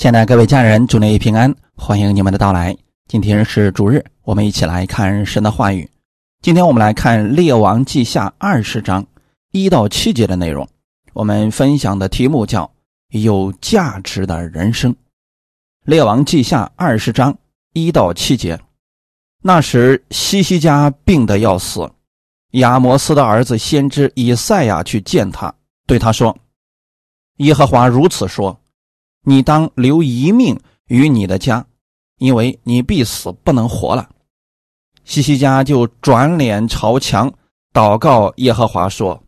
[0.00, 2.74] 亲爱的各位家人，祝您平安，欢迎你们的到来。
[3.06, 5.86] 今天是主日，我们一起来看神的话语。
[6.40, 9.06] 今天我们来看《列王记下》二十章
[9.52, 10.66] 一到七节的内容。
[11.12, 12.72] 我们分享的题目叫
[13.12, 14.90] “有价值的人生”。
[15.84, 17.36] 《列王记下》二十章
[17.74, 18.58] 一到七节。
[19.42, 21.86] 那时，西西家病得要死，
[22.52, 25.54] 亚摩斯的儿子先知以赛亚去见他，
[25.86, 26.34] 对他说
[27.36, 28.58] ：“耶和华如此说。”
[29.22, 31.66] 你当留一命于你的家，
[32.18, 34.08] 因为你必死不能活了。
[35.04, 37.32] 西西家就转脸朝墙
[37.72, 39.22] 祷告耶和华说：“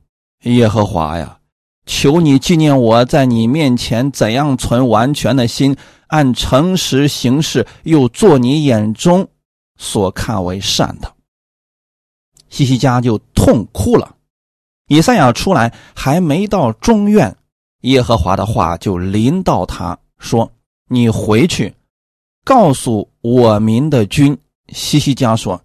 [0.44, 1.38] 耶和华呀，
[1.86, 5.76] 求你纪念我在你面前怎样存完全的心，
[6.08, 9.28] 按诚实行事，又做你眼中
[9.76, 11.12] 所看为善的。”
[12.48, 14.16] 西西家就痛哭了。
[14.88, 17.36] 以赛亚出来还没到中院。
[17.82, 20.50] 耶和华的话就临到他说
[20.88, 21.74] ：“你回去，
[22.44, 25.60] 告诉我民的君西西家说，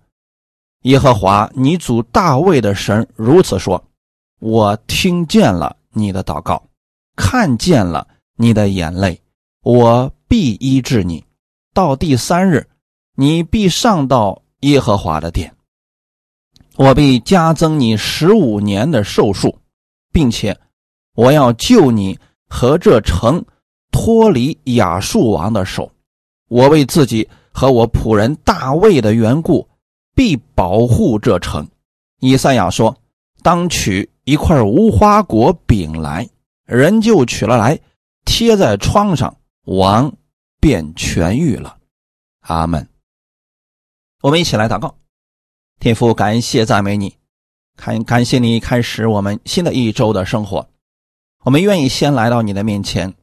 [0.82, 3.84] 耶和华你主大卫的神如此说：
[4.40, 6.64] 我听见了你的祷告，
[7.16, 9.22] 看见了你的眼泪，
[9.62, 11.24] 我必医治你。
[11.74, 12.68] 到第三日，
[13.16, 15.56] 你必上到耶和华的殿，
[16.78, 19.60] 我必加增你十五年的寿数，
[20.12, 20.60] 并且。”
[21.18, 23.44] 我要救你和这城
[23.92, 25.92] 脱离亚述王的手。
[26.48, 29.68] 我为自己和我仆人大卫的缘故，
[30.14, 31.68] 必保护这城。
[32.20, 32.96] 以赛亚说
[33.42, 36.30] ：“当取一块无花果饼来。”
[36.66, 37.80] 人就取了来，
[38.24, 40.14] 贴在窗上，王
[40.60, 41.78] 便痊愈了。
[42.42, 42.88] 阿门。
[44.22, 44.96] 我们一起来祷告，
[45.80, 47.16] 天父，感谢赞美你，
[47.76, 50.70] 感感谢你开始我们新的一周的生活。
[51.48, 53.14] 我们愿意先来到你的面前，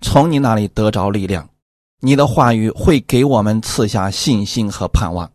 [0.00, 1.46] 从你那里得着力量。
[2.00, 5.30] 你的话语会给我们赐下信心和盼望。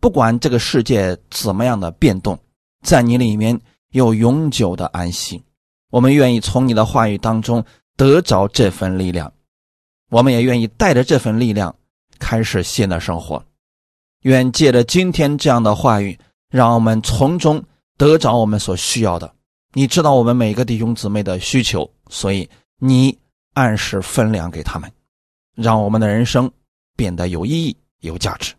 [0.00, 2.38] 不管这个世界怎么样的变动，
[2.82, 3.60] 在你里面
[3.90, 5.44] 有永久的安息。
[5.90, 7.62] 我们愿意从你的话语当中
[7.94, 9.30] 得着这份力量。
[10.08, 11.76] 我们也愿意带着这份力量
[12.18, 13.44] 开始新的生活。
[14.22, 16.18] 愿借着今天这样的话语，
[16.48, 17.62] 让我们从中
[17.98, 19.34] 得着我们所需要的。
[19.72, 23.16] 你知道我们每个弟兄姊妹的需求，所以你
[23.54, 24.92] 按时分粮给他们，
[25.54, 26.50] 让我们的人生
[26.96, 28.52] 变得有意义、有价值。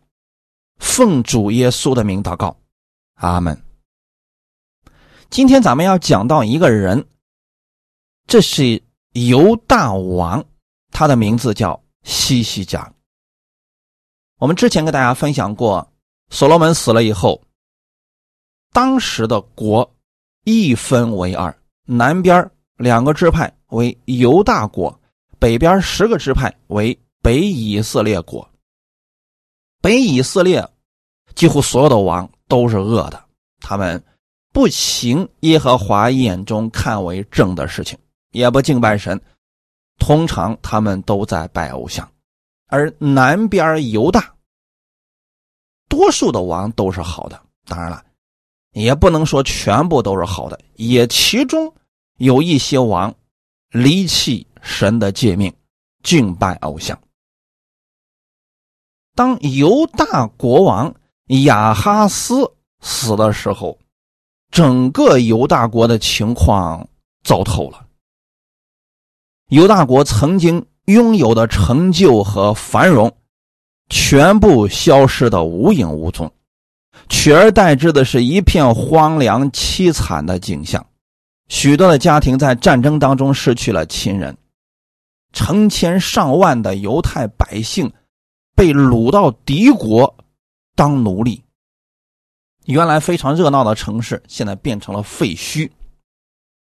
[0.77, 2.55] 奉主耶稣的名祷告，
[3.15, 3.61] 阿门。
[5.29, 7.05] 今天咱们要讲到一个人，
[8.25, 10.45] 这是犹大王，
[10.91, 12.93] 他的名字叫西西家。
[14.37, 15.91] 我们之前跟大家分享过，
[16.29, 17.43] 所罗门死了以后，
[18.71, 19.93] 当时的国。
[20.43, 24.99] 一分为二，南边两个支派为犹大国，
[25.37, 28.47] 北边十个支派为北以色列国。
[29.81, 30.67] 北以色列
[31.35, 33.23] 几乎所有的王都是恶的，
[33.59, 34.03] 他们
[34.51, 37.97] 不行耶和华眼中看为正的事情，
[38.31, 39.19] 也不敬拜神，
[39.97, 42.07] 通常他们都在拜偶像。
[42.67, 44.33] 而南边犹大，
[45.87, 48.03] 多数的王都是好的，当然了。
[48.73, 51.73] 也不能说全部都是好的，也其中
[52.17, 53.13] 有一些王
[53.69, 55.53] 离弃神的诫命，
[56.03, 56.99] 敬拜偶像。
[59.13, 60.93] 当犹大国王
[61.43, 62.49] 亚哈斯
[62.79, 63.77] 死的时候，
[64.49, 66.87] 整个犹大国的情况
[67.23, 67.85] 糟透了。
[69.49, 73.13] 犹大国曾经拥有的成就和繁荣，
[73.89, 76.31] 全部消失的无影无踪。
[77.11, 80.83] 取而代之的是一片荒凉凄惨的景象，
[81.49, 84.35] 许多的家庭在战争当中失去了亲人，
[85.33, 87.91] 成千上万的犹太百姓
[88.55, 90.15] 被掳到敌国
[90.73, 91.43] 当奴隶。
[92.65, 95.69] 原来非常热闹的城市，现在变成了废墟，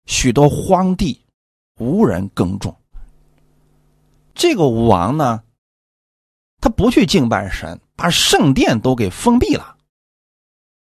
[0.05, 1.19] 许多荒地
[1.79, 2.73] 无人耕种。
[4.35, 5.41] 这个王呢，
[6.61, 9.74] 他不去敬拜神，把圣殿都给封闭了。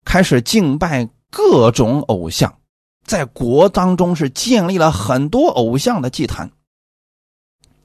[0.05, 2.59] 开始敬拜各种偶像，
[3.05, 6.51] 在国当中是建立了很多偶像的祭坛。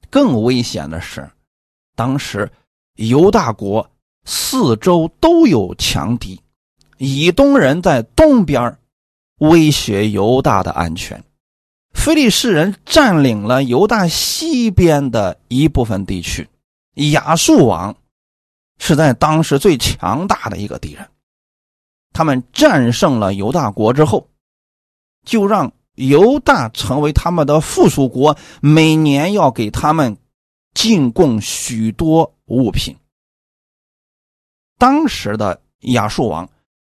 [0.10, 1.30] 更危险的是，
[1.96, 2.52] 当时
[2.96, 3.90] 犹大国
[4.26, 6.40] 四周都有强敌，
[6.98, 8.78] 以东人在东边
[9.40, 11.24] 威胁犹大的安全，
[11.94, 16.48] 非利士人占领了犹大西边的一部分地区，
[17.12, 17.96] 亚述王
[18.80, 21.08] 是在当时最强大的一个敌人。
[22.20, 24.28] 他们战胜了犹大国之后，
[25.24, 30.18] 就让犹大成为他们的附属国，每年要给他们
[30.74, 32.94] 进贡许多物品。
[34.78, 35.62] 当时的
[35.94, 36.50] 亚述王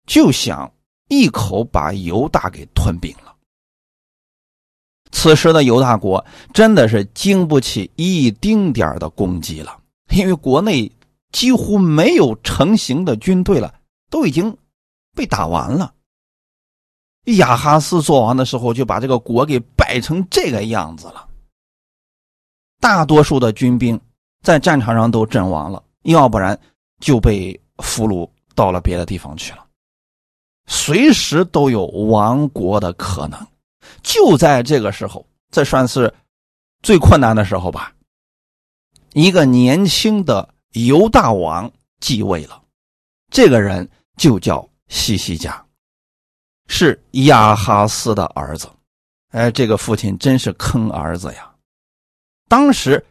[0.05, 0.69] 就想
[1.07, 3.33] 一口把犹大给吞并了。
[5.13, 9.79] 此时的犹大国真的是经不起一丁点的攻击了，
[10.09, 10.91] 因为国内
[11.31, 13.73] 几乎没有成型的军队了，
[14.09, 14.57] 都已经
[15.15, 15.93] 被打完了。
[17.37, 21.27] 亚哈斯做王的时候，就把这个国给败成这个样子了。
[22.81, 23.99] 大多数的军兵
[24.41, 26.59] 在战场上都阵亡了，要不然
[26.99, 29.65] 就被俘虏到了别的地方去了，
[30.67, 33.47] 随时都有亡国的可能。
[34.01, 36.13] 就在这个时候，这算是
[36.81, 37.93] 最困难的时候吧。
[39.13, 41.71] 一个年轻的犹大王
[42.01, 42.61] 继位了，
[43.31, 45.65] 这个人就叫西西家。
[46.67, 48.69] 是亚哈斯的儿子，
[49.31, 51.53] 哎，这个父亲真是坑儿子呀！
[52.47, 53.03] 当时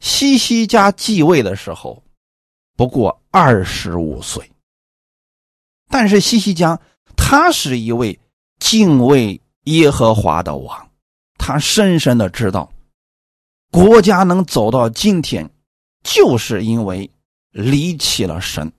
[0.00, 2.02] 西西家继位的时候，
[2.76, 4.48] 不过二十五岁。
[5.88, 6.78] 但是西西家
[7.16, 8.20] 他是一位
[8.60, 10.90] 敬畏耶和华的王，
[11.38, 12.70] 他深深的知道，
[13.72, 15.50] 国家能走到今天，
[16.04, 17.10] 就是因为
[17.50, 18.70] 离弃了神。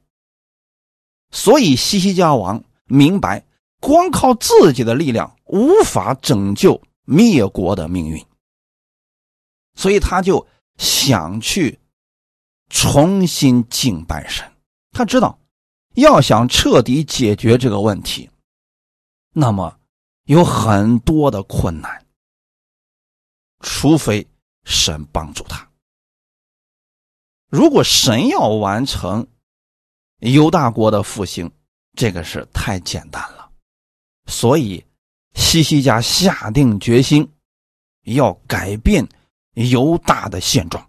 [1.32, 3.46] 所以西西家王明白。
[3.80, 8.26] 光靠自己的力量无法拯救灭国的命运，
[9.76, 10.48] 所以他就
[10.80, 11.80] 想去
[12.70, 14.52] 重新敬拜神。
[14.92, 15.38] 他知道，
[15.94, 18.32] 要想彻底解决这个问题，
[19.32, 19.78] 那么
[20.24, 22.04] 有很多的困难，
[23.60, 24.28] 除非
[24.64, 25.70] 神帮助他。
[27.48, 29.28] 如果神要完成
[30.20, 31.52] 犹大国的复兴，
[31.94, 33.50] 这个是太简单了。
[34.26, 34.84] 所以，
[35.36, 37.30] 西西家下定决心
[38.04, 39.08] 要改变
[39.54, 40.86] 犹大的现状。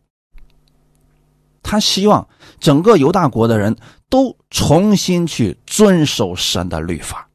[1.63, 2.27] 他希望
[2.59, 3.77] 整个犹大国的人
[4.09, 7.29] 都重新去遵守神的律法。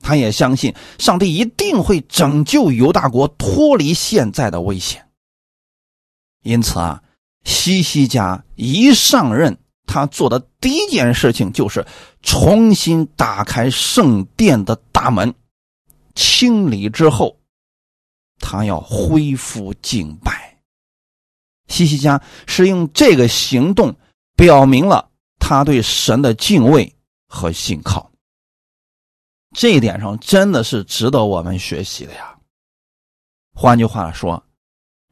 [0.00, 5.06] 他也相信上帝一定会拯救犹大国脱离现在的危险。
[6.42, 7.02] 因此啊，
[7.44, 9.58] 西西家一上任，
[9.94, 11.86] 他做的第一件事情就是
[12.20, 15.32] 重新打开圣殿的大门。
[16.16, 17.38] 清理之后，
[18.40, 20.58] 他要恢复敬拜。
[21.68, 23.94] 西西家是用这个行动
[24.34, 25.08] 表明了
[25.38, 26.92] 他对神的敬畏
[27.28, 28.10] 和信靠。
[29.56, 32.36] 这一点上真的是值得我们学习的呀。
[33.54, 34.44] 换句话说，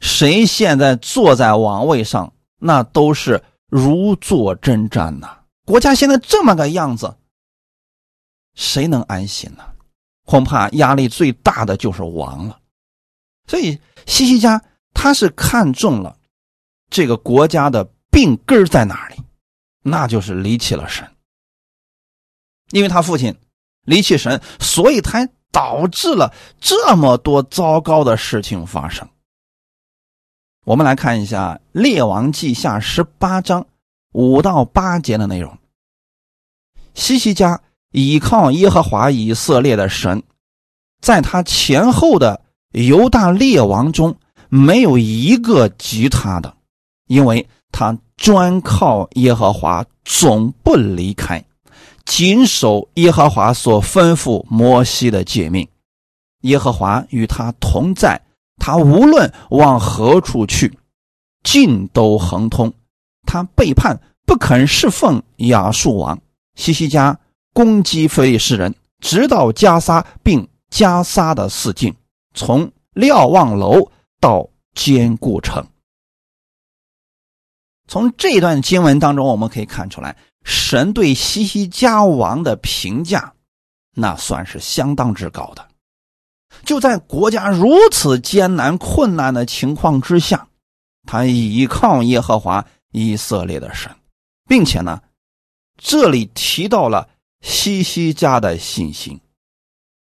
[0.01, 5.39] 谁现在坐在王位上，那都是如坐针毡呐。
[5.65, 7.17] 国家现在这么个样子，
[8.55, 9.65] 谁能安心呢？
[10.27, 12.61] 恐怕压力最大的就是王了，
[13.47, 16.19] 所以西西家他是看中了
[16.91, 19.17] 这个国家的病根在哪里，
[19.83, 21.11] 那就是离弃了神。
[22.73, 23.35] 因为他父亲
[23.87, 29.09] 离弃神，所以才导致了这么多糟糕的事情发生。
[30.65, 33.67] 我们来看一下《列王记下》十八章
[34.13, 35.59] 五到八节的内容。
[36.95, 37.61] 西西家。
[37.95, 40.23] 倚靠耶和华以色列的神，
[41.03, 44.17] 在他前后的犹大列王中，
[44.49, 46.57] 没有一个及他的，
[47.07, 51.45] 因为他专靠耶和华，总不离开，
[52.07, 55.69] 谨守耶和华所吩咐摩西的诫命。
[56.41, 58.19] 耶和华与他同在，
[58.63, 60.79] 他无论往何处去，
[61.43, 62.73] 尽都亨通。
[63.27, 66.17] 他背叛，不肯侍奉亚述王
[66.55, 67.19] 西西家。
[67.55, 71.95] 攻击非利士人，直到加沙，并加沙的四境，
[72.33, 75.67] 从瞭望楼到坚固城。
[77.87, 83.35] 从这段经文当中，我们可以看出来，神对西西家王的评价，
[83.95, 85.69] 那算是相当之高的。
[86.65, 90.49] 就在国家如此艰难困难的情况之下，
[91.07, 93.91] 他依靠耶和华以色列的神，
[94.47, 95.01] 并且呢，
[95.77, 97.09] 这里提到了。
[97.45, 99.21] 西西家的信心，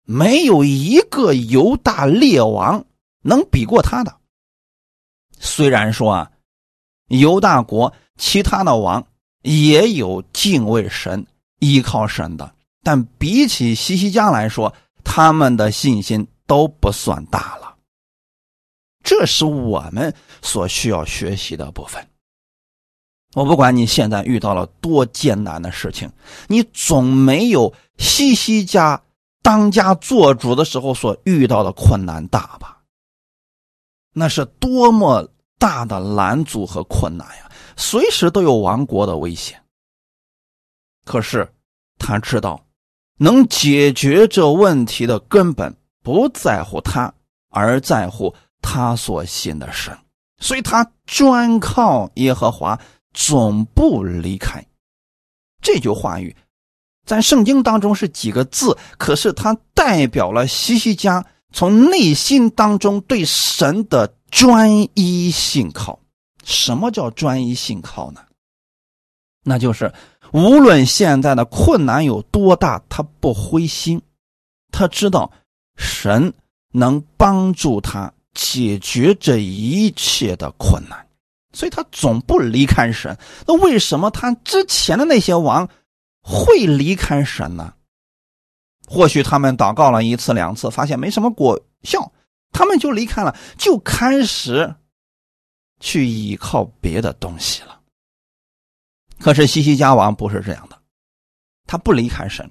[0.04, 2.84] 没有一个犹大列王
[3.22, 4.16] 能比过他的。
[5.38, 6.32] 虽然说啊，
[7.06, 9.06] 犹大国其他的王
[9.42, 11.24] 也有敬畏神、
[11.60, 17.76] 依靠神的，但比起西西家来说，他们的信心都不算大了。
[19.02, 22.06] 这是我们所需要学习的部分。
[23.34, 26.10] 我不管你现在遇到了多艰难的事情，
[26.48, 29.00] 你总没有西西家
[29.42, 32.82] 当家做主的时候所遇到的困难大吧？
[34.12, 39.62] 那是多么大的拦阻和困难呀，随时都有亡国的危险。
[41.04, 41.48] 可是
[41.98, 42.64] 他知道，
[43.22, 47.12] 能解决这问题的根本不在乎他，
[47.50, 49.94] 而在乎他所信的神，
[50.38, 52.80] 所以他专靠耶和华，
[53.12, 54.64] 总不离开。
[55.60, 56.34] 这句话语
[57.04, 61.22] 在圣经当中是几个字，可是它代表了西西家
[61.52, 63.86] 从内心当中对神。
[63.88, 65.98] 的专一信靠。
[66.44, 68.20] 什么叫专一信靠呢？
[69.42, 69.92] 那就是
[70.32, 74.00] 无论现在的困难有多大，他不灰心，
[74.70, 75.30] 他知道
[75.76, 76.32] 神
[76.72, 81.06] 能帮助他解决这一切的困难。
[81.52, 83.18] 所以他总不离开神。
[83.44, 85.68] 那为什么他之前的那些王
[86.22, 87.74] 会离开神呢？
[88.86, 92.12] 或许他们祷告了一次两次，发现没什么果效，
[92.52, 94.72] 他们就离开了，就开始
[95.80, 97.79] 去依靠别的东西了。
[99.20, 100.78] 可是西西家王不是这样的，
[101.66, 102.50] 他不离开神，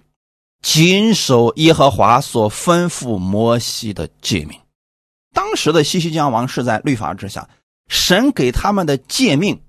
[0.61, 4.57] 谨守耶和华所吩咐摩西的诫命。
[5.33, 7.49] 当时的西西家王是在律法之下。
[7.87, 9.63] 神给他们的诫命，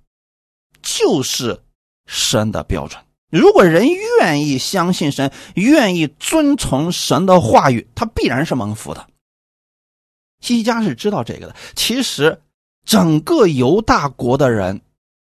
[0.83, 1.63] 就是
[2.05, 3.03] 神的标准。
[3.31, 3.89] 如果人
[4.19, 9.07] 愿意相信神，愿意遵从神的话语，他必然是蒙福的。
[10.41, 11.57] 西家是知道这个的。
[11.75, 12.43] 其实，
[12.85, 14.83] 整个犹大国的人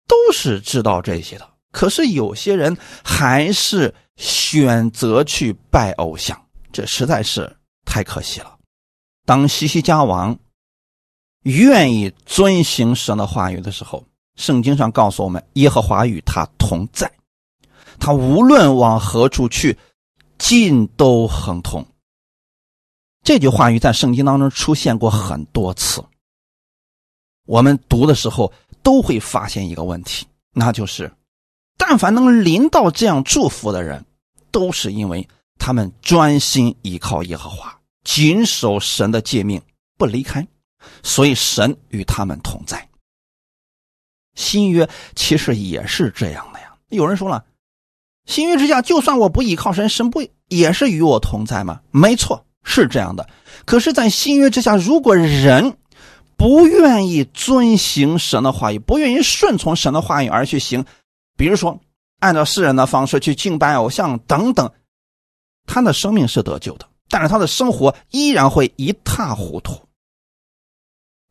[0.08, 1.52] 都是知道这些的。
[1.74, 7.53] 可是有些人还是选择去拜偶像，这实在是
[7.84, 8.58] 太可惜了。
[9.25, 10.39] 当西西家王。
[11.44, 14.01] 愿意遵行神的话语的时候，
[14.38, 17.12] 圣经上告诉我们：耶和华与他同在，
[18.00, 19.77] 他无论往何处去，
[20.38, 21.86] 尽都亨通。
[23.24, 26.01] 这句话语在圣经当中出现过很多次。
[27.46, 28.50] 我们读的时候
[28.82, 31.12] 都会发现一个问题，那就是：
[31.77, 34.06] 但凡能临到这样祝福的人，
[34.51, 35.27] 都是因为
[35.58, 39.62] 他们专心依靠耶和华，谨守神的诫命，
[39.98, 40.46] 不离开。
[41.01, 42.89] 所以神与他们同在。
[44.36, 46.74] 新约其实也是这样的呀。
[46.89, 47.46] 有人说了，
[48.25, 51.80] 新约之下，就算我不依靠神，神不也是与我同在吗？
[51.92, 53.30] 没错，是这样的。
[53.65, 55.77] 可是，在新约之下，如果人
[56.36, 60.84] 不愿意遵行神的话语，不愿意顺从神的话语而去行，
[61.36, 61.80] 比如说
[62.20, 64.72] 按照世人的方式去敬拜偶像等等，
[65.66, 69.80] 他的生命是得救的，但是他的生活依然会一塌糊涂。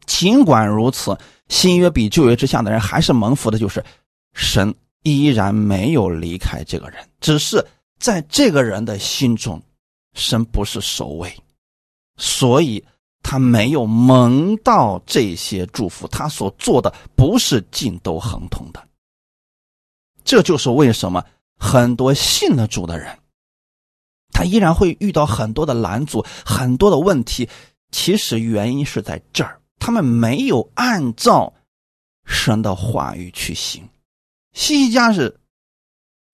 [0.07, 1.17] 尽管如此，
[1.49, 3.83] 新约比旧约之下的人还是蒙福的，就是
[4.35, 7.65] 神依然没有离开这个人，只是
[7.99, 9.63] 在这个人的心中，
[10.15, 11.33] 神不是首位，
[12.17, 12.85] 所以
[13.23, 18.85] 他没有蒙到这些祝福，他所做的不是尽都亨通的。
[20.25, 21.25] 这就是为什么
[21.59, 23.19] 很多信了主的人，
[24.33, 27.49] 他依然会遇到很多的拦阻，很多的问题，
[27.91, 29.61] 其实原因是在这儿。
[29.79, 31.53] 他们没有按照
[32.25, 33.89] 神的话语去行，
[34.53, 35.41] 西西家是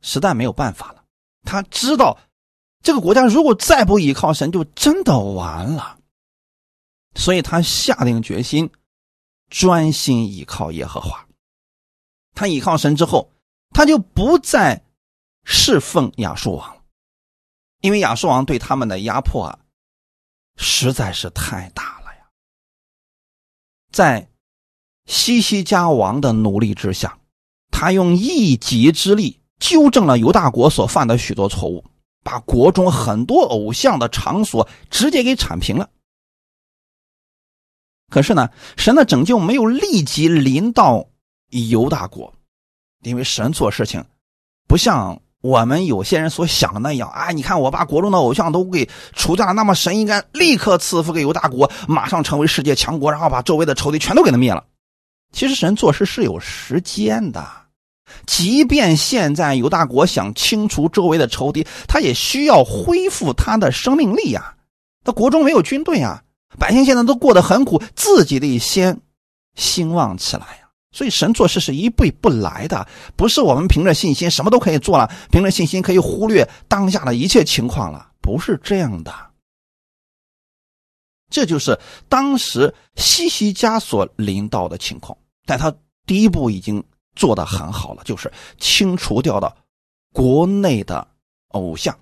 [0.02, 1.02] 实在没有办法了。
[1.45, 2.18] 他知道
[2.83, 5.99] 这个国家如果再不依靠神，就真的完了。
[7.14, 8.71] 所以他下定决心
[9.49, 11.26] 专心依靠耶和华。
[12.35, 13.33] 他依靠神之后，
[13.71, 14.85] 他就不再
[15.45, 16.83] 侍奉亚述王了，
[17.81, 19.59] 因为亚述王对他们的压迫啊，
[20.57, 22.29] 实在是太大了呀。
[23.93, 24.29] 在
[25.07, 27.19] 西西家王的努力之下，
[27.71, 31.85] 他用一己之力纠正了犹大国所犯的许多错误，
[32.23, 35.89] 把国中很多偶像的场所直接给铲平了。
[38.11, 41.09] 可是呢，神的拯救没有立即临到
[41.49, 42.35] 犹大国，
[43.02, 44.05] 因为神做事情
[44.67, 47.31] 不像我们有些人所想的那样啊！
[47.31, 54.64] 你看，我把国中的偶像都给除掉了，那么神应该立刻赐福给犹大国，马上成为世界强国，然后把周围的仇敌全都给他灭了。
[55.33, 57.47] 其实神做事是有时间的，
[58.26, 64.55] 即便现在犹大国想清除周围的仇敌，他也需要恢复他的生命力呀。
[65.05, 66.23] 他国中没有军队啊，
[66.59, 69.00] 百姓现在都过得很苦，自己得先
[69.55, 70.68] 兴旺起来呀。
[70.90, 79.12] 所以神做事是一步一步来的，不是我们凭着信心什么都可以做了，凭着信心可以忽略当下的一切情况了，不是这样的。
[81.30, 81.78] 这就是
[82.09, 85.71] 当时西西家所领导的情况，但他
[86.07, 86.83] 第一步已经
[87.14, 89.54] 做得很好了，就是清除掉的
[90.14, 91.07] 国内的
[91.49, 91.95] 偶像。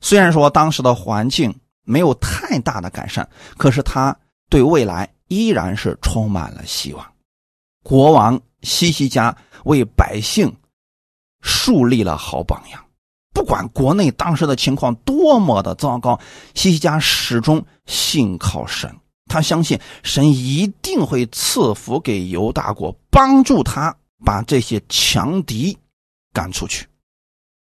[0.00, 4.16] 虽然说当时的环境没有太大的改善，可是他
[4.48, 7.12] 对未来依然是充满了希望。
[7.82, 10.54] 国王西西家为百姓
[11.40, 12.84] 树立了好榜样。
[13.32, 16.18] 不管国内当时的情况多么的糟糕，
[16.54, 18.92] 西西家始终信靠神，
[19.26, 25.78] 他相信神一定会赐福给犹大国，帮助他把这些强敌
[26.32, 26.86] 赶出去。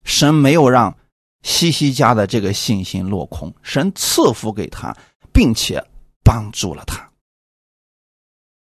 [0.04, 0.94] 神没有让
[1.42, 4.94] 西西家的这个信心落空，神赐福给他，
[5.32, 5.82] 并且
[6.22, 7.08] 帮助了他。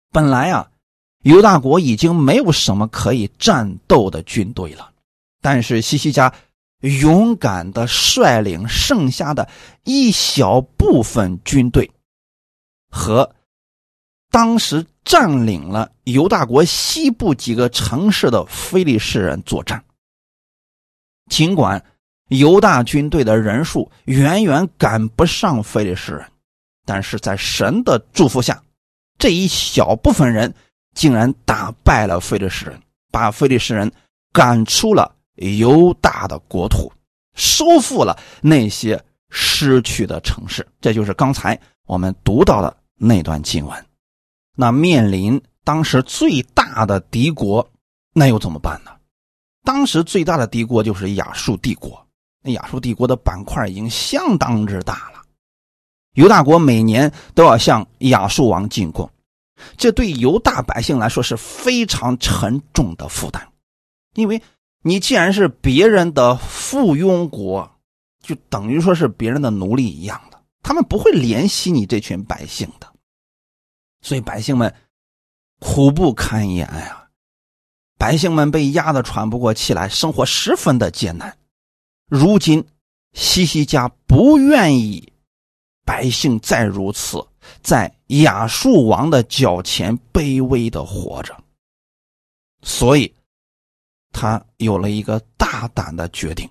[0.09, 0.71] 本来啊，
[1.23, 4.91] 犹大国已经没有什么可以战斗的军队了，
[5.41, 6.33] 但是西西家。
[6.83, 9.47] 勇敢的率领剩下的
[9.85, 11.89] 一小部分军队，
[12.89, 13.33] 和
[14.29, 19.81] 当时占领了犹大国西部几个城市的非利士人作战。
[21.29, 21.81] 尽管
[22.27, 26.31] 犹大军队的人数远远赶不上非利士人，
[26.85, 28.61] 但是在神的祝福下，
[29.17, 30.53] 这一小部分人
[30.93, 32.81] 竟然打败了非利士人，
[33.12, 33.91] 把非利士人
[34.31, 35.15] 赶出了。
[35.38, 36.93] 犹大的国土，
[37.33, 43.85] 收复了那些失去的城市，这就是刚才我们读到的那段经文。
[44.55, 47.67] 那面临当时最大的敌国，
[48.13, 48.91] 那又怎么办呢？
[49.63, 52.05] 当时最大的敌国就是亚述帝国。
[52.43, 55.23] 那亚述帝国的板块已经相当之大了，
[56.13, 59.09] 犹大国每年都要向亚述王进贡，
[59.77, 63.48] 这对犹大百姓来说是非常沉重的负担，
[64.15, 64.41] 因为。
[64.86, 67.72] 你既然是别人的附庸国，
[68.22, 72.93] 就等于说是别人的奴隶一样的，他们不会怜惜你这群百姓的，
[74.01, 74.75] 所以百姓们
[75.62, 77.07] 苦不堪言呀，
[77.98, 81.38] 百姓们被压得喘不过气来，生活十分的艰难。
[82.10, 82.67] 如今
[83.13, 85.13] 西西家不愿意
[85.86, 87.25] 百姓再如此，
[87.62, 91.36] 在亚述王的脚前卑微的活着，
[92.62, 93.13] 所以。
[94.15, 96.47] 他有了一个大胆的决定，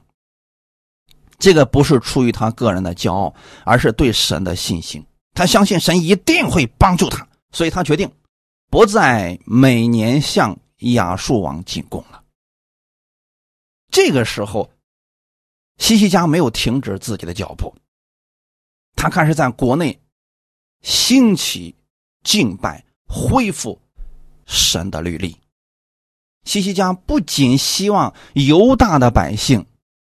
[1.38, 3.32] 这个不是出于他个人的骄傲，
[3.64, 5.06] 而是对神的信心。
[5.32, 8.10] 他相信神一定会帮助他，所以他决定
[8.68, 12.24] 不再每年向亚述王进贡了。
[13.92, 14.68] 这个时候，
[15.78, 17.72] 西西家没有停止自己的脚步，
[18.96, 19.96] 他开始在国内
[20.82, 21.74] 兴起
[22.22, 23.80] 敬拜，恢复
[24.46, 25.36] 神的律例。
[26.44, 29.64] 西西家不仅希望犹大的百姓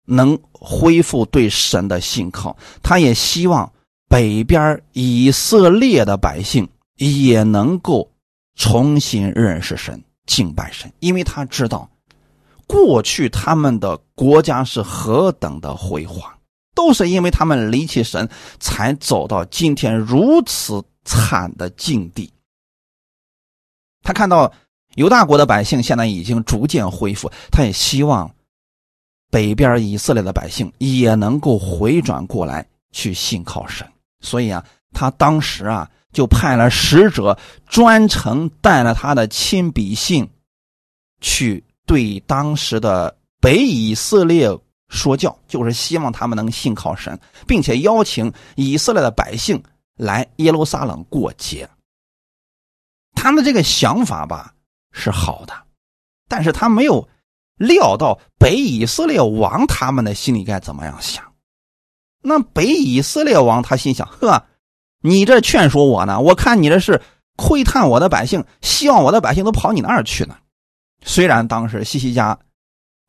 [0.06, 3.70] 能恢复对神的信靠，他也希望
[4.08, 8.10] 北边以色列的百姓也能够
[8.54, 11.88] 重新认识神、敬拜神，因为他知道
[12.66, 16.32] 过去他们的国家是何等的辉煌，
[16.74, 18.28] 都是因为他们离弃神，
[18.60, 22.32] 才走到今天如此惨的境地。
[24.02, 24.52] 他看到。
[24.96, 28.30] 犹大国的百姓现在已经逐渐恢复，他也希望
[29.30, 33.90] 北边以色列的百姓也能够回转过来去信靠神。
[34.20, 37.34] 所以啊，他当时啊就派了使者，
[37.66, 40.28] 专程带了他的亲笔信，
[41.22, 44.46] 去对当时的北以色列
[44.92, 49.60] 说教，就是希望他们能信靠神，并且邀请以色列的百姓
[49.96, 51.68] 来耶路撒冷过节。
[53.14, 54.54] 他的这个想法吧。
[54.94, 55.54] 是好的，
[56.28, 57.08] 但是他没有
[57.56, 61.32] 料到北以色列王他们的心里该怎么样想。
[62.20, 64.44] 那北以色列王他心想：呵，
[65.00, 66.20] 你这劝说我呢？
[66.20, 67.00] 我看你这是
[67.36, 70.36] 窥探我的百姓，希望我的百姓都跑你那儿去呢。
[71.06, 72.38] 虽然当时西西家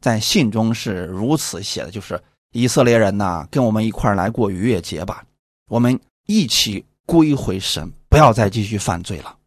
[0.04, 5.24] 在信中是如此写的，就是以色列人呐，跟我们一块来过逾越节吧，
[5.70, 9.38] 我们一起归回神，不要再继续犯罪了。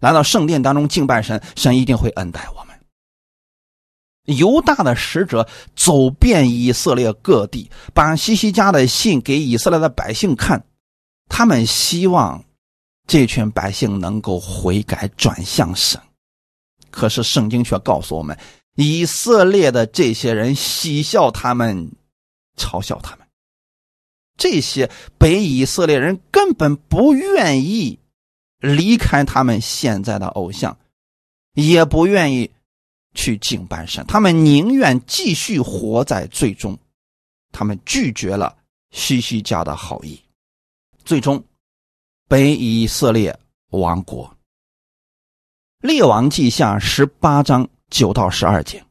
[0.00, 2.74] 来到圣殿当中敬拜神，神一定会恩待我们。
[4.38, 10.64] 犹大的使者走遍以色列各地，把西西家的信给以色列的百姓看，
[11.28, 12.42] 他们希望
[13.06, 16.00] 这群百姓能够悔改转向神。
[16.90, 18.34] 可是圣经却告诉我们，
[18.76, 21.90] 以色列的这些人嬉笑他们，
[22.56, 23.26] 嘲笑他们。
[24.38, 27.98] 这些北以色列人根本不愿意。
[28.58, 30.76] 离开他们现在的偶像，
[31.52, 32.50] 也不愿意
[33.14, 36.76] 去敬拜神，他们宁愿继续活在最终。
[37.52, 38.56] 他们拒绝了
[38.92, 40.18] 西西家的好意，
[41.04, 41.44] 最终
[42.26, 43.38] 北以色列
[43.72, 44.34] 亡国。
[45.80, 48.84] 列王记下十八章九到十二节，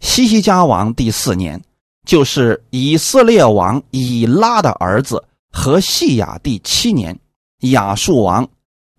[0.00, 1.62] 西西家王第四年，
[2.06, 7.18] 就是以色列王以拉的儿子和细亚第七年，
[7.60, 8.48] 亚述王。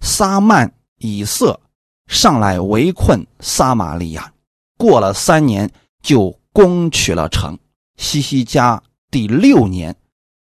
[0.02, 1.60] 撒曼以色
[2.08, 4.32] 上来围困撒玛利亚，
[4.78, 5.72] 过了三年
[6.04, 7.58] 就攻取了城。
[7.98, 9.96] 西西家第六年，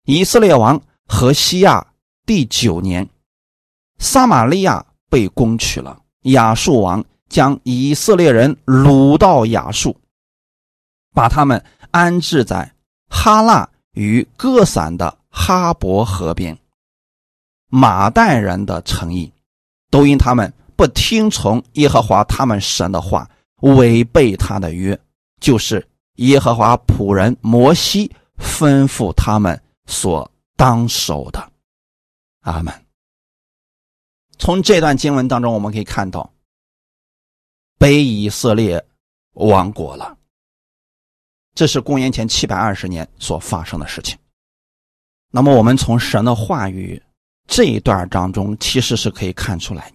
[0.05, 1.87] 以色列王何西亚
[2.27, 3.09] 第九年，
[3.99, 6.03] 撒玛利亚被攻取了。
[6.23, 9.97] 亚述王将以色列人掳到亚述，
[11.12, 12.71] 把他们安置在
[13.09, 16.57] 哈腊与歌散的哈伯河边。
[17.69, 19.31] 马代人的诚意，
[19.91, 23.29] 都因他们不听从耶和华他们神的话，
[23.62, 24.99] 违背他的约，
[25.41, 25.87] 就是
[26.17, 31.51] 耶和华仆人摩西吩咐他们所当守的。
[32.43, 32.73] 阿门。
[34.39, 36.31] 从这段经文当中，我们可以看到，
[37.79, 38.85] 北以色列
[39.33, 40.17] 亡国了。
[41.55, 44.19] 这是公元前七百二十年所发生的事情。
[45.31, 47.03] 那么，我们从神的话语。
[47.49, 49.93] 这一段当中，其实是可以看出来，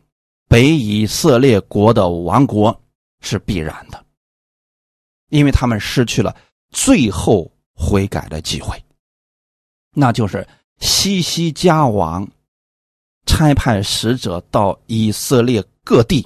[0.48, 2.82] 北以色列国的亡国
[3.20, 4.06] 是必然的，
[5.28, 6.34] 因为他们失去了
[6.70, 8.82] 最后悔改的机会，
[9.94, 10.48] 那就是
[10.80, 12.26] 西西家王
[13.26, 16.26] 差派使者到以色列各地，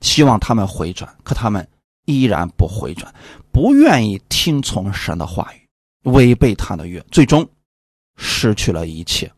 [0.00, 1.66] 希望他们回转，可他们
[2.06, 3.14] 依然不回转，
[3.52, 5.68] 不愿意听从神的话语，
[6.10, 7.48] 违背他的约，最终
[8.16, 9.30] 失去了一切。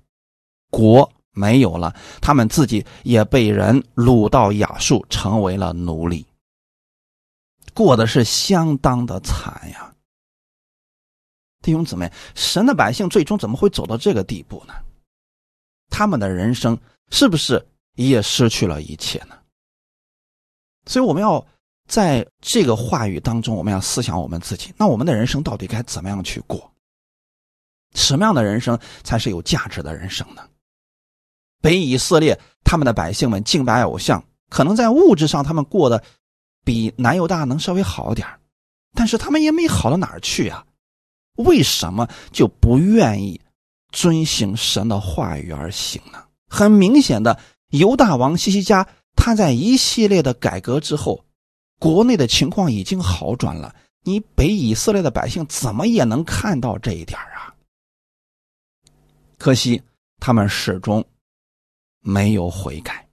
[0.70, 6.26] 国没有了，他们自己也被人掳到亚述，成为了奴隶，
[7.74, 9.92] 过的是相当的惨呀。
[11.60, 14.74] 弟兄姊妹，神的百姓最终怎么会走到这个地步呢？
[15.90, 16.78] 他们的人生
[17.10, 19.38] 是不是也失去了一切呢？
[20.86, 21.44] 所以，我们要
[21.88, 24.72] 在这个话语当中，我们要思想我们自己。
[24.76, 26.70] 那我们的人生到底该怎么样去过？
[27.94, 30.42] 什么样的人生才是有价值的人生呢？
[31.60, 36.02] 北以色列他们的百姓们敬拜偶像，可能在物质上他们过得
[36.64, 38.26] 比南犹大能稍微好点
[38.94, 40.64] 但是他们也没好到哪儿去啊？
[41.36, 43.40] 为什么就不愿意
[43.90, 46.24] 遵行神的话语而行呢？
[46.48, 48.86] 很明显的，犹大王西西家
[49.24, 51.24] 他在一系列的改革之后，
[51.78, 53.72] 国内的情况已经好转了。
[54.02, 57.54] 你北以色列的百姓怎么也能看到这一点啊？
[59.38, 59.80] 可惜
[60.18, 61.04] 他们始终。
[62.00, 63.06] 没有悔改，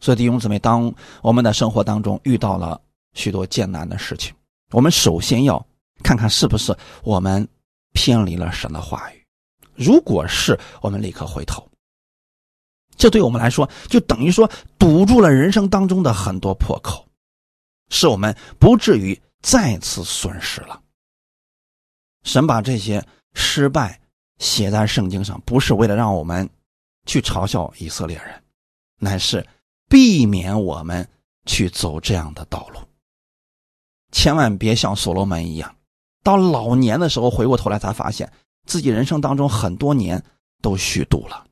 [0.00, 2.78] 所以弟兄姊妹，当我们的生活当中遇到了
[3.14, 4.34] 许多艰难的事情，
[4.72, 5.66] 我们首先要
[6.04, 7.48] 看看是不是我们
[7.94, 9.24] 偏离了神的话语。
[9.74, 11.66] 如果是，我们立刻回头。
[12.96, 17.06] 这对我们来说，就等于说堵住了人生当中的很多破口，
[17.90, 20.80] 使我们不至于再次损失了。
[22.24, 23.04] 神把这些
[23.34, 24.00] 失败
[24.38, 26.48] 写在圣经上，不是为了让我们。
[27.08, 28.42] 去嘲笑以色列人，
[28.98, 29.46] 乃是
[29.88, 31.08] 避免我们
[31.44, 32.80] 去走这样的道路。
[34.10, 35.72] 千万别像所罗门一样，
[36.24, 38.28] 到老年的时候回过头来才发现
[38.66, 40.20] 自己人生当中很多年
[40.60, 41.45] 都虚度了。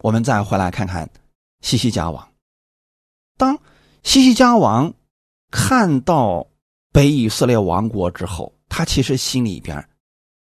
[0.00, 1.08] 我们再回来看看
[1.60, 2.32] 西西家王。
[3.36, 3.58] 当
[4.02, 4.92] 西西家王
[5.50, 6.46] 看到
[6.92, 9.88] 北以色列王国之后，他其实心里边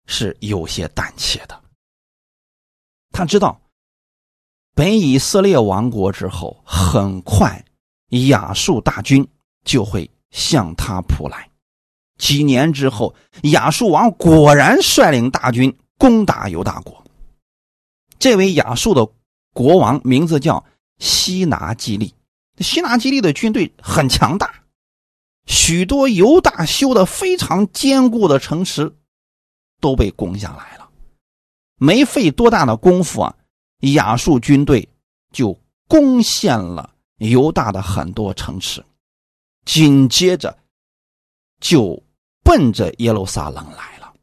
[0.06, 1.62] 是有些胆怯的。
[3.12, 3.62] 他知道，
[4.74, 7.64] 北以色列王国之后，很快
[8.28, 9.28] 亚述大军
[9.64, 11.50] 就会向他扑来。
[12.18, 17.04] 几年之后，亚述王果然率领大军攻打犹大国。
[18.20, 19.08] 这位亚述的
[19.54, 20.66] 国王名字叫
[21.00, 22.14] 西拿基利。
[22.58, 24.54] 西拿基利的军队很强大，
[25.48, 28.96] 许多犹大修的非常坚固的城池
[29.80, 30.90] 都被攻下来了。
[31.78, 33.36] 没费多大的功夫啊，
[33.94, 34.88] 亚述军队
[35.32, 38.86] 就攻陷了犹大的很多城池，
[39.66, 40.58] 紧接着
[41.60, 42.02] 就
[42.44, 44.14] 奔着耶路撒冷来了。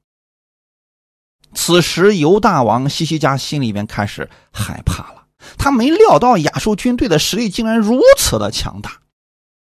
[1.52, 5.19] 此时犹大王西西家心里边开始害怕了，
[5.58, 8.92] 他没料到亚述军队的实力竟然如此的强大。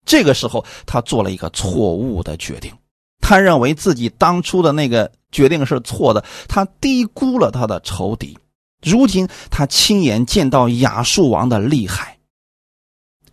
[0.05, 2.71] 这个时候，他做了一个错误的决定。
[3.19, 8.37] 他认为自己当初的那个决定是错的，他低估了他的仇敌。
[8.81, 12.19] 如今他亲眼见到亚述王的厉害，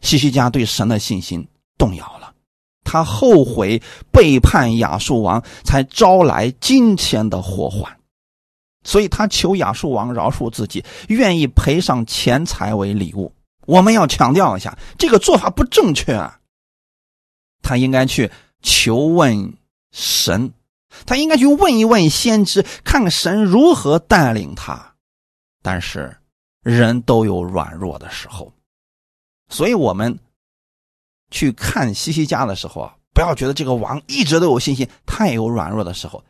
[0.00, 1.46] 西西家对神的信心
[1.78, 2.32] 动摇了，
[2.82, 7.96] 他后悔背叛亚述王，才招来金钱的祸患，
[8.84, 13.32] 所以他求亚述王饶恕自己，愿意赔上钱财为礼物。
[13.66, 16.38] 我们要强调一下，这个做法不正确啊，
[17.62, 18.30] 他应该去
[18.62, 19.52] 求问。
[19.96, 20.52] 神，
[21.06, 24.96] 他应该去问一问先知，看看神如何带领他。
[25.62, 26.16] 但是
[26.64, 28.52] 人都有软弱的时候，
[29.48, 30.18] 所以我们
[31.30, 36.24] 去看西西家的时候啊，不要觉得这个王一直都有信心，他也有软弱的时候，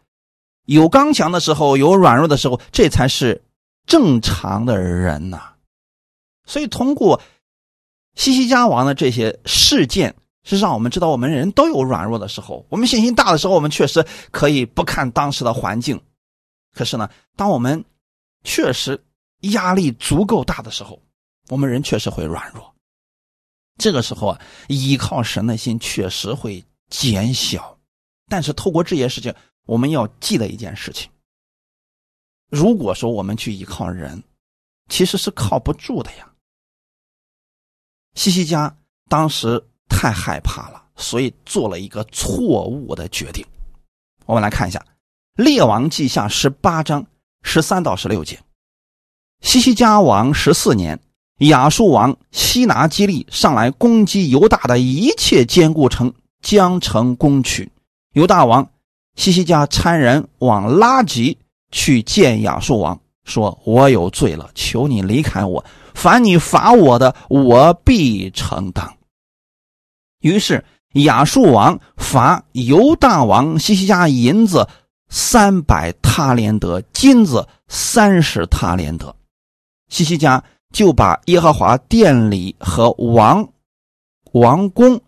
[0.65, 3.43] 有刚强的时候，有软弱的时候，这才是
[3.87, 5.55] 正常的人呐。
[6.47, 7.21] 所以通过
[8.15, 12.67] 西西家王的这些事件，是让我们知道我们人都有软弱的时候。
[12.69, 16.01] 我们信心大的时候，我们确实可以不看当时的环境。
[16.75, 17.85] 可是呢，当我们
[18.43, 19.03] 确实
[19.41, 21.01] 压力足够大的时候，
[21.49, 22.75] 我们人确实会软弱。
[23.79, 27.79] 这个时候啊，依靠神的心确实会减小。
[28.29, 29.35] 但是透过这些事情，
[29.67, 31.11] 我们要记得一件事情：
[32.51, 34.23] 如果说我们去依靠人，
[34.89, 36.31] 其实是靠不住的呀。
[38.15, 38.77] 西西家
[39.09, 43.45] 当时太害怕了，所以做了一个错误的决定。
[44.27, 44.79] 我们来看一下
[45.43, 47.07] 《列王记下》十八章
[47.43, 48.41] 十三到十六节。
[49.41, 51.01] 西西家王十四年，
[51.39, 57.73] 亚述王西拿基利上来攻击犹大的一切坚固城，将城攻取。
[58.13, 58.71] 犹大王
[59.17, 61.39] 西西家差人往拉吉
[61.71, 65.65] 去见亚述王，说：“我有罪了，求你离开我。
[65.95, 68.93] 凡你罚我的，我必承担。”
[70.21, 74.69] 于是亚述王罚犹大王西西家银子
[75.09, 79.15] 三百塔连德，金子三十塔连德。
[79.89, 83.49] 西西家就把耶和华殿里和王
[84.33, 85.01] 王宫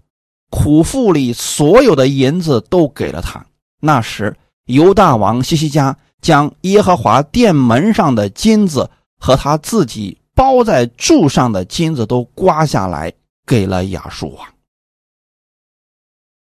[0.51, 3.45] 苦腹里所有的银子都给了他。
[3.81, 13.13] 那时犹大王西西家将耶和华殿门上的金子和他自己包在柱上的金子都刮下来
[13.47, 14.47] 给了亚述王。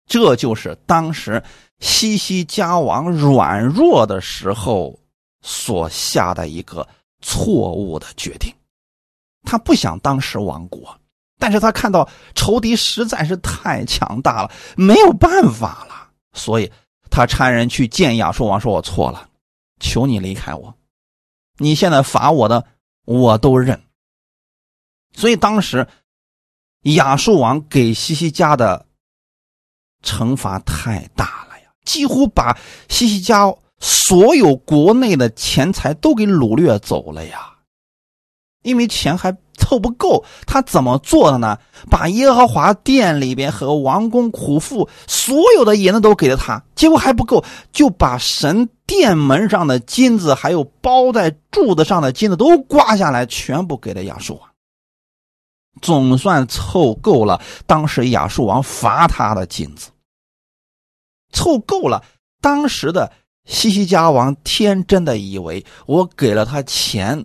[0.07, 1.43] 这就是当时
[1.81, 4.99] 西西家王软弱的时候
[5.43, 6.87] 所下的一个。
[7.25, 8.53] 错误的决定，
[9.45, 10.99] 他不想当时亡国，
[11.39, 16.69] 但是他看到仇敌实在是太强大了，没有办法了，所以
[17.13, 19.29] 他差人去见亚述王，说：“我错了，
[19.79, 20.75] 求你离开我，
[21.59, 22.67] 你现在罚我的
[23.05, 23.81] 我都认。”
[25.15, 25.87] 所以当时
[26.95, 28.87] 亚述王给西西家的
[30.03, 33.55] 惩罚太大了呀，几乎把西西家。
[33.85, 37.53] 所有国内的钱财都给掳掠走了呀，
[38.63, 39.37] 因为钱还
[39.73, 41.59] 凑不够，他怎么做的呢？
[41.89, 54.51] 把耶和华殿里边和王宫苦妇所有的银子都给了他，结果还不够，就把神殿门上的金子，还有包在柱子上的金子都刮下来，全部给了亚述王。
[55.81, 59.89] 总算凑够了，当时亚述王罚他的金子，
[61.33, 62.05] 凑够了，
[62.43, 63.11] 当时的。
[63.45, 67.25] 西西家王天真的以为我给了他钱，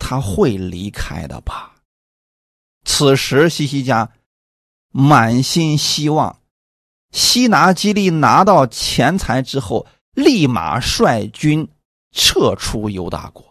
[0.00, 1.76] 他会离开的吧？
[2.84, 4.10] 此时西西家
[4.90, 6.40] 满心希望，
[7.12, 11.68] 西拿基利拿到钱财之后，立马率军
[12.10, 13.44] 撤出犹大国。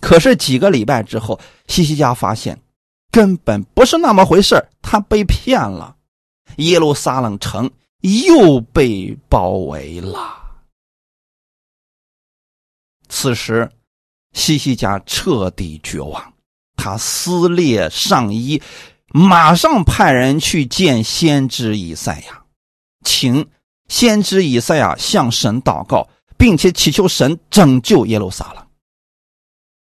[0.00, 2.60] 可是几个礼拜之后，西西家发现
[3.12, 5.96] 根本不是那么回事他被骗了，
[6.56, 10.40] 耶路撒冷城又被包围了。
[13.08, 13.70] 此时，
[14.32, 16.32] 西西家彻底绝望，
[16.76, 18.60] 他撕裂上衣，
[19.08, 22.42] 马上派人去见先知以赛亚，
[23.04, 23.46] 请
[23.88, 28.66] 先知以赛亚向神祷告，并且祈求神拯救耶路撒冷。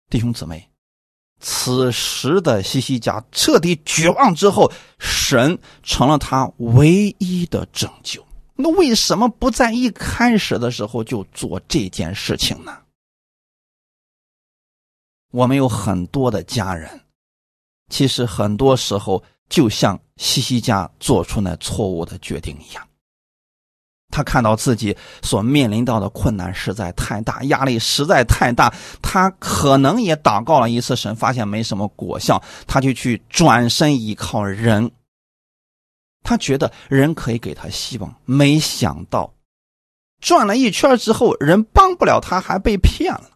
[0.09, 0.69] 弟兄姊妹，
[1.39, 8.25] 此时的西西家彻底绝望之后，神成了他唯一的拯救。
[8.55, 12.77] 那为什么不在一开始的时候就做这件事情呢？
[15.31, 16.89] 我们有很多的家人，
[17.89, 22.85] 其实很多时候就像西西家做出那错误的决定一样。
[24.11, 34.91] 他看到自己所面临到的困难实在太大，压力实在太大，他可能也祷告了一次神，发现没什么果效，他就去转身依靠人。
[36.23, 39.31] 他觉得人可以给他希望，没想到
[40.19, 43.29] 转了一圈之后，人帮不了他，还被骗了。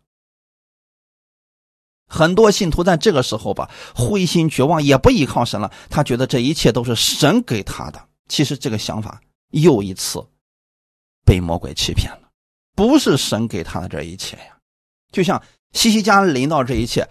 [2.13, 5.71] 很多信徒在这个时候吧，灰心绝望，也不依靠神了。
[5.89, 7.99] 他觉得这一切都是神给他的。
[8.29, 10.23] 其实这个想法又一次
[11.25, 12.29] 被魔鬼欺骗了，
[12.75, 14.55] 不是神给他的这一切呀。
[15.11, 17.09] 就像西西家临到这一切，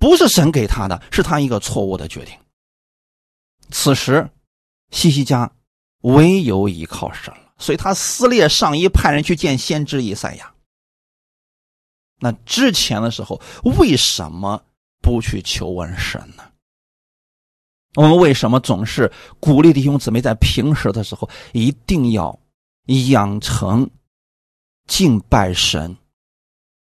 [0.00, 2.34] 不是神给他的，是他一个错误的决定。
[3.70, 4.28] 此时，
[4.90, 5.48] 西西家
[6.00, 10.52] 唯有依靠神了，所以他撕裂上衣，派人去见先知以赛亚。
[12.20, 13.40] 那之前的时候，
[13.78, 14.62] 为什么
[15.00, 16.44] 不去求问神呢？
[17.96, 22.38] 我们为什么总是鼓励弟兄姊妹在平时的时候一定要
[23.10, 23.90] 养成
[24.86, 25.96] 敬拜神、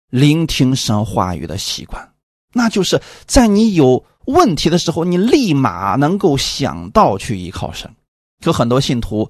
[0.09, 2.13] 聆听神话语的习惯？
[2.53, 7.93] 那就是在你有问题的时候，你立马能够想到去依靠神。
[8.41, 9.29] 可很多信徒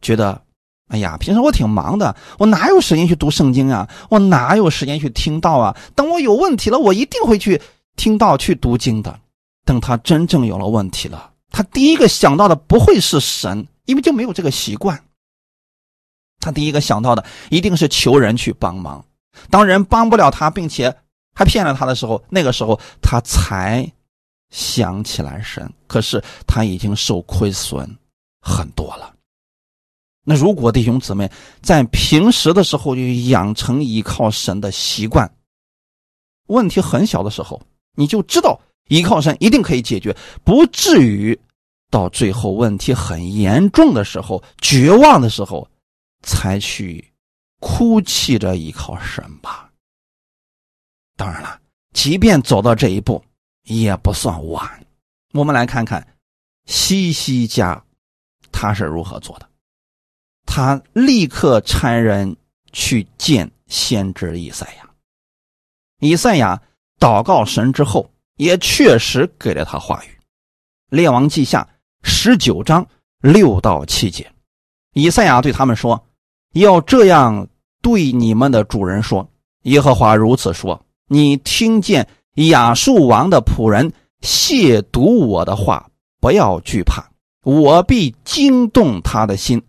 [0.00, 0.45] 觉得，
[0.88, 3.88] 哎呀，平时我挺忙的，我哪有时间去读圣经啊？
[4.08, 5.76] 我哪有时间去听道啊？
[5.96, 7.60] 等我有问题了，我一定会去
[7.96, 9.18] 听道、去读经的。
[9.64, 15.02] 等他真正有了问题了，他第一个想到的不会是神，因为就没有这个习惯。
[16.38, 19.04] 他第一个想到的一定是求人去帮忙。
[19.50, 20.94] 当人帮不了他，并且
[21.34, 23.90] 还骗了他的时候，那个时候他才
[24.50, 25.68] 想起来神。
[25.88, 27.98] 可是他已经受亏损
[28.40, 29.15] 很多了。
[30.28, 31.30] 那如果弟兄姊妹
[31.62, 35.30] 在平时的时候就养成依靠神的习惯，
[36.48, 37.62] 问题很小的时候，
[37.94, 38.60] 你就知道。
[38.88, 41.36] 依靠神一定可以解决，不至于
[41.90, 45.68] 到最后问题很严重的时候、绝望的时候，
[46.22, 47.04] 才去
[47.58, 49.68] 哭泣着依靠神吧。
[51.16, 51.60] 当然了，
[51.94, 53.20] 即便走到这一步，
[53.64, 54.86] 也不算晚。
[55.32, 56.06] 我们来看看
[56.66, 57.84] 西西家
[58.52, 59.48] 他是如何做的。
[60.46, 62.34] 他立刻差人
[62.72, 64.88] 去见先知以赛亚。
[66.00, 66.62] 以赛亚
[66.98, 68.08] 祷告神之后。
[68.36, 70.08] 也确实给了他话语，
[70.90, 71.66] 《列王记下》
[72.06, 72.86] 十九章
[73.22, 74.30] 六到七节，
[74.92, 76.06] 以赛亚对他们说
[76.52, 77.48] ：“要这样
[77.80, 79.26] 对你们的主人说：
[79.62, 80.78] 耶和华如此说：
[81.08, 82.06] 你听见
[82.50, 85.88] 亚述王的仆人亵渎我的话，
[86.20, 87.10] 不要惧怕，
[87.42, 89.62] 我必惊动他的心。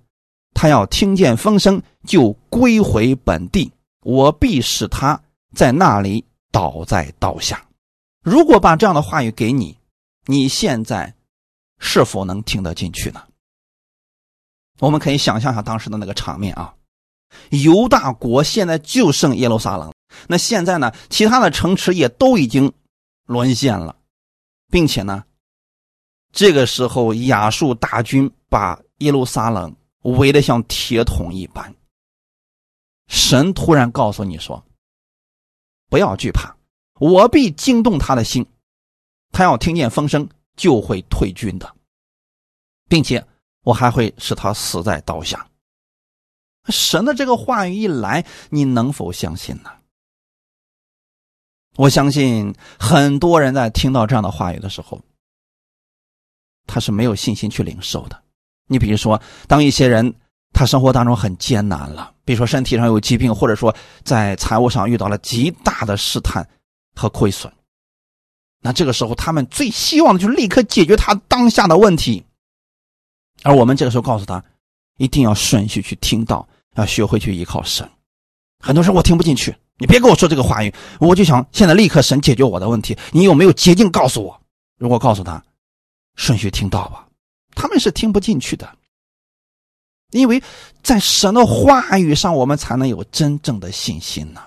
[0.59, 5.21] 他要听见风声，就归回本地，我必使他
[5.53, 7.63] 在那里倒在刀下。”
[8.25, 9.77] 如果把这样的话语给你，
[10.25, 11.13] 你现在
[11.77, 13.21] 是否能听得进去呢？
[14.79, 16.73] 我们可以想象下当时的那个场面啊，
[17.51, 19.93] 犹大国现在就剩耶路撒冷，
[20.27, 22.73] 那现在呢，其他的城池也都已经
[23.27, 23.95] 沦陷了，
[24.71, 25.23] 并且呢，
[26.33, 29.75] 这个时候亚述大军把耶路撒冷
[30.15, 31.73] 围得像铁桶一般。
[33.07, 34.63] 神突然告诉你说
[35.89, 36.55] ：“不要惧怕。”
[36.99, 38.43] 我必惊动他的心，
[39.31, 41.75] 他要听见风声就会退军的，
[42.89, 43.23] 并且
[43.61, 45.47] 我还会使他死在刀下。
[46.69, 49.71] 神的这个话语一来，你能否相信呢？
[51.75, 54.99] 我相信很多人在听到这样的话语的时候，
[56.65, 58.23] 他是没有信心去领受的。
[58.67, 60.13] 你比如说，当一些人
[60.53, 66.47] 他生活当中很艰难了，比如说身体上有疾病，或者说在财务上遇到了极大的试探。
[66.99, 67.53] 和亏损，
[68.63, 72.25] 那这个时候他们最希望的就是立刻解决他当下的问题，
[73.43, 74.43] 而我们这个时候告诉他，
[74.97, 77.87] 一定要顺序去听到，要学会去依靠神。
[78.65, 84.41] 很多人我听不进去，你别跟我说这个话语，我就想现在立刻神解决我的问题，你有没有捷径告诉我？
[84.79, 85.43] 如果告诉他
[86.15, 87.06] 顺序听到吧，
[87.59, 88.77] 他们是听不进去的，
[90.11, 90.41] 因为
[90.83, 94.43] 在神的话语上，我们才能有真正的信心呢。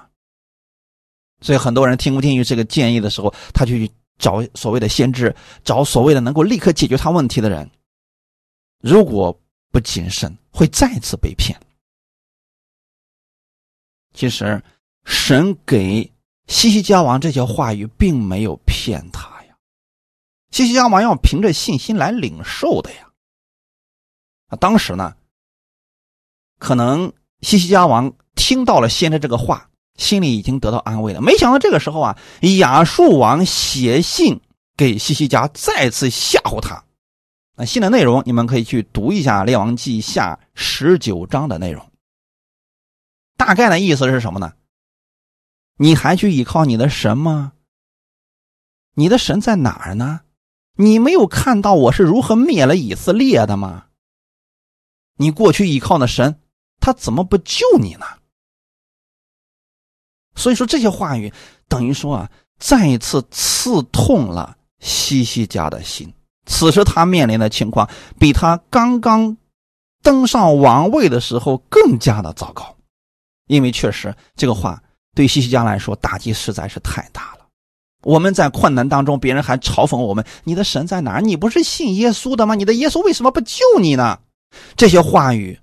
[1.40, 7.68] 所以很多人听不进去这个建议的时候，他就去找所谓的先知，找所谓的能够立刻解决他问题的人。
[8.80, 9.36] 如果
[9.72, 11.58] 不谨慎，会再次被骗。
[14.14, 14.62] 其实，
[15.04, 16.10] 神给
[16.46, 19.29] 西西家王这些话语，并没有骗他。
[20.50, 23.10] 西西家王要凭着信心来领受的呀。
[24.48, 25.14] 啊，当时呢，
[26.58, 29.66] 可能西西家王听到了先知这个话。
[29.96, 32.16] 心里已经得到安慰了，没想到这个时候啊，
[32.58, 34.40] 亚述王写信
[34.74, 36.82] 给西西家，再次吓唬他。
[37.54, 41.92] 那信的内容，你们可以去读一下《列王记下》十九章的内容。
[43.36, 44.54] 大概的意思是什么呢？
[45.76, 47.52] 你还去依靠你的神吗？
[48.94, 50.22] 你的神在哪儿呢？
[50.80, 53.88] 你没有看到我是如何灭了以色列的吗？
[55.18, 56.40] 你过去依靠的神，
[56.80, 58.06] 他怎么不救你呢？
[60.34, 61.30] 所以说这些话语
[61.68, 66.10] 等于说啊，再一次刺痛了西西家的心。
[66.46, 67.86] 此时他面临的情况
[68.18, 69.36] 比他刚刚
[70.02, 72.74] 登上王位的时候更加的糟糕，
[73.48, 74.82] 因为确实这个话
[75.14, 77.39] 对西西家来说打击实在是太大了。
[78.02, 81.20] 我们在困难当中，别人还嘲讽我们：“你的神在哪？
[81.20, 82.54] 你不是信耶稣的吗？
[82.54, 84.18] 你的耶稣为什么不救你呢？”
[84.76, 85.58] 这些话语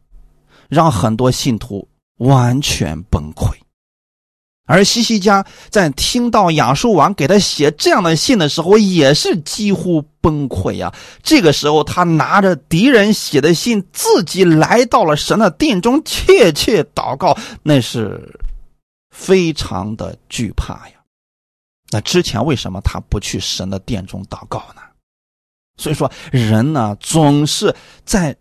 [0.69, 3.51] 让很多信徒完全崩溃。
[4.69, 10.93] 而西西家在听到亚述王给他写这样的信的时候，也是几乎崩溃呀。
[11.23, 18.37] 这个时候，他拿着敌人写的信，自己来到了神的殿中，切切祷告，那是
[19.09, 20.96] 非常的惧怕呀。
[21.91, 24.81] 那之前为什么他不去神的殿中祷告呢？
[25.77, 28.35] 所以说，人呢总是在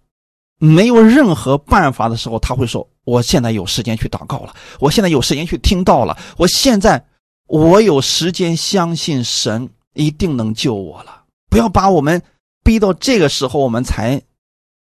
[0.59, 2.88] 没有任何办法的时候，他会说。
[3.07, 7.07] 我现在有时间去祷告了，我现在有时间去听到了，我现在
[7.47, 11.22] 我有时间相信神一定能救我了。
[11.49, 12.20] 不要把我们
[12.64, 14.20] 逼到这个时候，我们才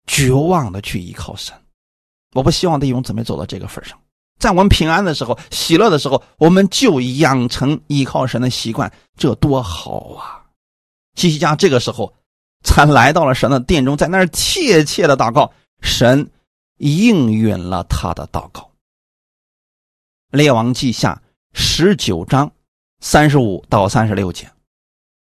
[0.07, 1.53] 绝望的去依靠神。
[2.33, 3.95] 我不希望弟兄姊妹走到这个份上，
[4.39, 10.43] 在我们平安的时候、喜乐的时候，我们就养成依靠神的习惯，这多好啊！
[11.15, 12.13] 西西家这个时候
[12.63, 16.29] 才来到了神的殿中，在那儿切切的祷告神。
[16.79, 18.69] 应允了他的祷告。
[20.29, 21.19] 列王记下
[21.51, 22.51] 十九章
[22.99, 24.47] 三十五到三十六节，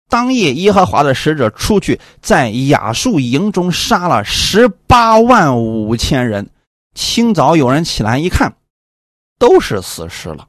[0.10, 6.48] 当夜耶和华的使者出去，在亚述营中杀了十八万五千人。
[6.94, 8.56] 清早有人起来一看，
[9.40, 10.48] 都是死尸了。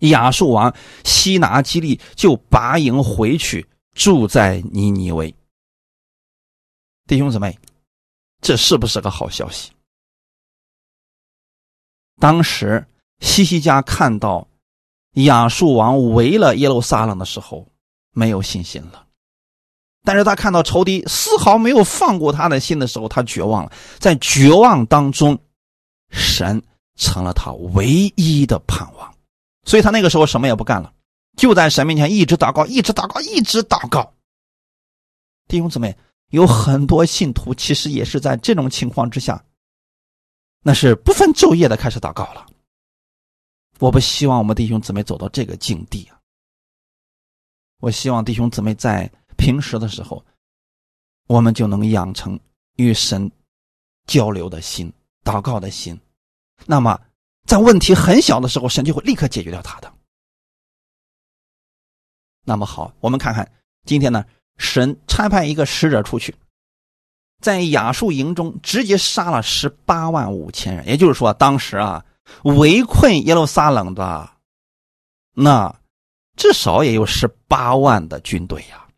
[0.00, 0.74] 亚述王
[1.04, 5.34] 西拿基利就拔营回去，住在尼尼微。
[7.06, 7.58] 弟兄姊妹，
[8.42, 9.72] 这是不是个好消息？
[12.20, 12.86] 当时
[13.20, 14.46] 西西家看到
[15.14, 17.66] 亚述王围了耶路撒冷的时候，
[18.12, 19.06] 没有信心了。
[20.04, 23.72] 但是他看到仇敌丝毫没有放过他的心的时候，他绝望了。
[23.98, 25.38] 在绝望当中，
[26.10, 26.62] 神
[26.98, 27.86] 成了他唯
[28.16, 29.14] 一的盼望，
[29.64, 30.92] 所以他那个时候什么也不干了，
[31.36, 34.12] 就在神面前一直祷告，一直祷告，一直祷告。
[35.46, 35.96] 弟兄姊妹，
[36.30, 39.42] 有很多信徒其实也是在这种情况之下。
[40.60, 42.44] 那是不分昼夜的开始祷告了。
[43.78, 46.18] 我不希望我们弟兄姊妹走到这个境地啊！
[47.78, 50.22] 我希望弟兄姊妹在平时的时候，
[51.28, 52.38] 我们就能养成
[52.74, 53.30] 与神
[54.06, 54.92] 交流的心、
[55.22, 55.98] 祷告的心。
[56.66, 57.00] 那么，
[57.46, 59.92] 在问题很小的时候，神就会立刻解决掉他的。
[62.44, 63.50] 那么好，我们看看
[63.84, 64.24] 今天呢，
[64.56, 66.34] 神差派一个使者出去。
[67.40, 72.04] 在亚述营中直接杀了十八万五千人，也就是说，当时啊，
[72.42, 74.28] 围困耶路撒冷的
[75.34, 75.72] 那
[76.36, 78.88] 至少也有十八万的军队呀，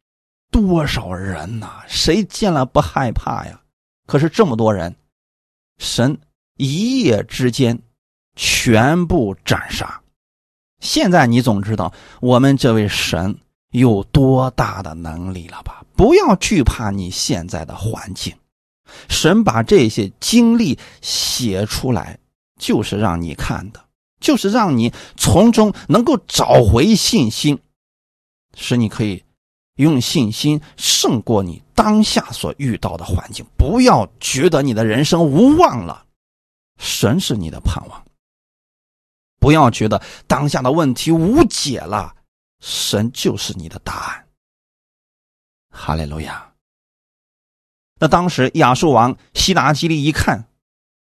[0.50, 1.82] 多少人呐？
[1.86, 3.60] 谁见了不害怕呀？
[4.06, 4.94] 可是这么多人，
[5.78, 6.18] 神
[6.60, 7.80] 一夜之间
[8.36, 10.02] 全部斩杀。
[10.80, 13.38] 现在你总知道我们这位神
[13.70, 15.82] 有多大的能力了吧？
[15.96, 18.34] 不要惧怕你现在的环境，
[19.08, 22.18] 神把这些经历写出来，
[22.58, 23.84] 就是让你看的，
[24.20, 27.58] 就是让你从中能够找回信心，
[28.54, 29.22] 使你可以
[29.76, 33.46] 用信心胜过你当下所遇到的环境。
[33.56, 36.04] 不要觉得你的人生无望了，
[36.80, 38.04] 神是你的盼望。
[39.38, 42.16] 不要觉得当下的问题无解了，
[42.60, 44.26] 神就是你的答案。
[45.70, 46.52] 哈利路亚。
[47.98, 50.48] 那当时亚述王西达基利一看，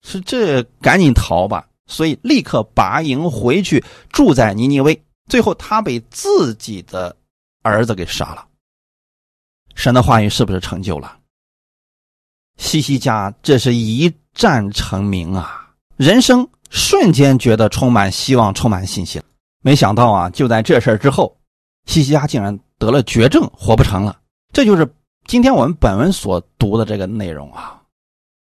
[0.03, 5.03] 是这赶紧逃吧，所以立刻拔营回去住在尼尼微。
[5.27, 7.15] 最后他被自己的
[7.63, 8.47] 儿子给杀了。
[9.73, 11.19] 神的话语是不是成就了？
[12.57, 15.62] 西西家这是一战成名啊，
[15.95, 19.21] 人生瞬间觉得充满希望，充满信心。
[19.61, 21.37] 没想到啊，就在这事之后，
[21.85, 24.19] 西西家竟然得了绝症，活不成了。
[24.51, 24.91] 这就是
[25.25, 27.81] 今天我们本文所读的这个内容啊。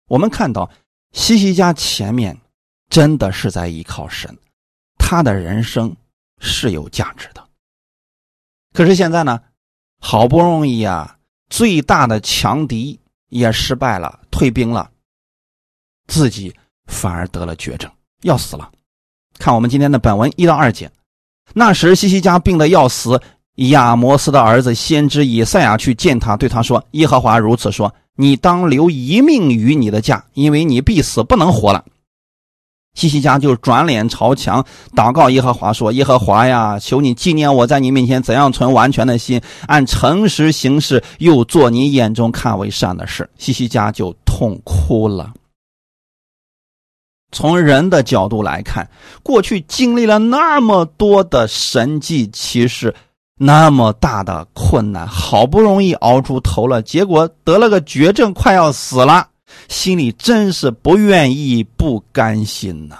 [0.07, 0.69] 我们看到
[1.11, 2.37] 西西家前面
[2.89, 4.35] 真的是在依靠神，
[4.97, 5.95] 他的人生
[6.39, 7.47] 是有价值的。
[8.73, 9.39] 可是现在呢，
[9.99, 11.17] 好不容易啊，
[11.49, 12.99] 最大的强敌
[13.29, 14.91] 也失败了，退兵了，
[16.07, 16.53] 自己
[16.87, 17.89] 反而得了绝症，
[18.21, 18.69] 要死了。
[19.39, 20.91] 看我们今天的本文一到二节，
[21.53, 23.19] 那时西西家病得要死。
[23.69, 31.85] 亚摩斯的儿子先知以赛亚去见他，对他说：“耶和华如此说：你当留一命于你的家，因为你必死，不能活了。”
[32.97, 34.65] 西西家就转脸朝墙
[34.95, 45.31] 祷告耶和华说：“耶和华呀，求你纪念我在你面前怎样存完全的心，按诚实行事，又做你眼中看为善的事。”西西家就痛哭了。
[47.33, 48.89] 从人的角度来看，
[49.21, 52.95] 过去经历了那么多的神迹奇事。
[53.35, 59.27] 那么大的困难，好不容易熬出头了，结果得了个绝症，快要死了，
[59.67, 62.95] 心里真是不愿意、不甘心呐。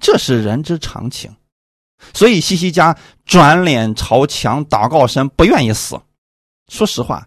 [0.00, 1.34] 这是人之常情。
[2.14, 6.00] 所以西西家转脸朝墙祷告神，不愿意死。
[6.68, 7.26] 说实话，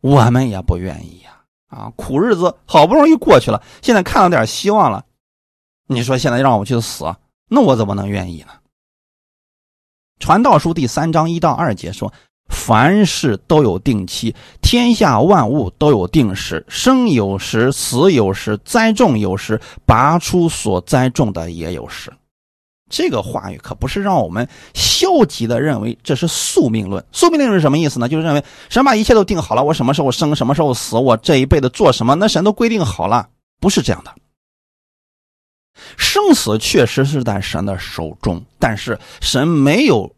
[0.00, 1.30] 我们也不愿意呀！
[1.68, 5.04] 啊，苦日子好不容易过去了，现在看到点希望了，
[5.86, 7.04] 你说现在让我去死，
[7.48, 8.52] 那我怎么能愿意呢？
[10.18, 12.12] 传道书第三章一到二节说。
[12.48, 22.12] 凡事都有定期，天下万物都有定时，生有时，死有时，栽种有时，拔出所栽种的也有时。
[22.90, 27.02] 这个话语可不是让我们消极的认为这是宿命论。
[27.10, 28.06] 宿命论是什么意思呢？
[28.06, 33.30] 就是认为神把一切都定好了，我什么时候生，什么时候死，我这一辈子做什么，那神都规定好了，
[33.60, 34.12] 不是这样的。
[35.96, 40.14] 生死确实是在神的手中，但是神没有。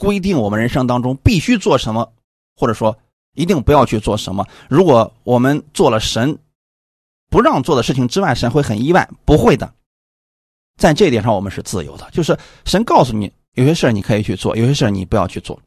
[0.00, 2.12] 规定我们人生当中必须做什么，
[2.54, 2.96] 或者说
[3.34, 4.46] 一定不要去做什么。
[4.68, 6.38] 如果我们做了神
[7.28, 9.08] 不让做的事情之外，神会很意外。
[9.24, 9.74] 不会的，
[10.76, 15.60] 在这一点上我们是自由的，就是神告诉你有些事你可以去做，有些事你不要去做。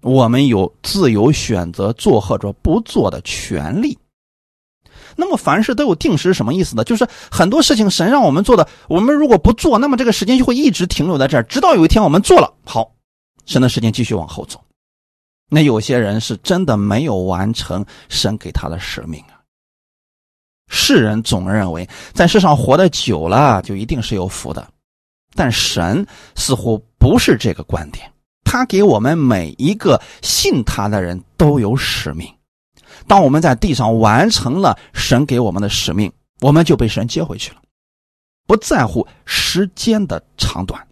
[0.00, 3.96] 我们有自由选择做或者不做的权利。
[5.16, 6.84] 那么凡事都有定时，什么意思呢？
[6.84, 12.92] 就是很多事情神让我们做的，我们如果不做，那么这个时间就会一直停留在这儿，直到有一天我们做了，好。
[13.44, 14.62] 神的时间继续往后走，
[15.50, 19.42] 那有些人是真的没有完成神给他的使命啊。
[20.68, 24.66] 世人总认为在世上活得久了就一定是有福的，
[25.34, 26.06] 但神
[26.36, 28.08] 似乎不是这个观点。
[28.44, 32.32] 他给我们每一个信他的人都有使命。
[33.06, 37.62] 当我们在地上完成了神给我们的使命，我们就被神接回去了，
[38.46, 40.86] 不在乎时间的长短。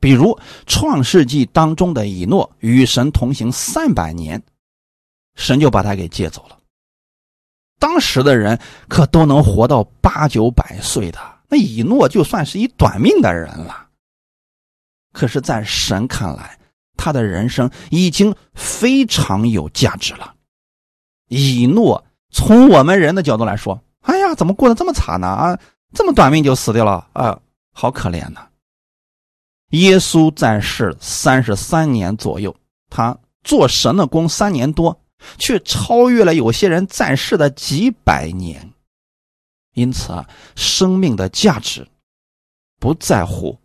[0.00, 0.32] 比如
[0.66, 4.42] 《创世纪》当中的以诺与神同行三百年，
[5.34, 6.58] 神就把他给接走了。
[7.78, 8.58] 当时的人
[8.88, 11.18] 可都能活到八九百岁的，
[11.48, 13.88] 那以诺就算是一短命的人了。
[15.12, 16.58] 可是，在神看来，
[16.96, 20.34] 他的人生已经非常有价值了。
[21.30, 25.28] 以诺从我们人的角度来说，哎呀，怎么过得这么惨呢？
[25.28, 25.58] 啊，
[25.94, 27.40] 这么短命就死掉了啊，
[27.72, 28.48] 好可怜呐！
[29.70, 32.54] 耶稣在世三十三年左右，
[32.88, 35.00] 他做神的功三年多，
[35.38, 38.68] 却超越了有些人在世的几百年。
[39.74, 41.86] 因此啊，生命的价值
[42.80, 43.56] 不在乎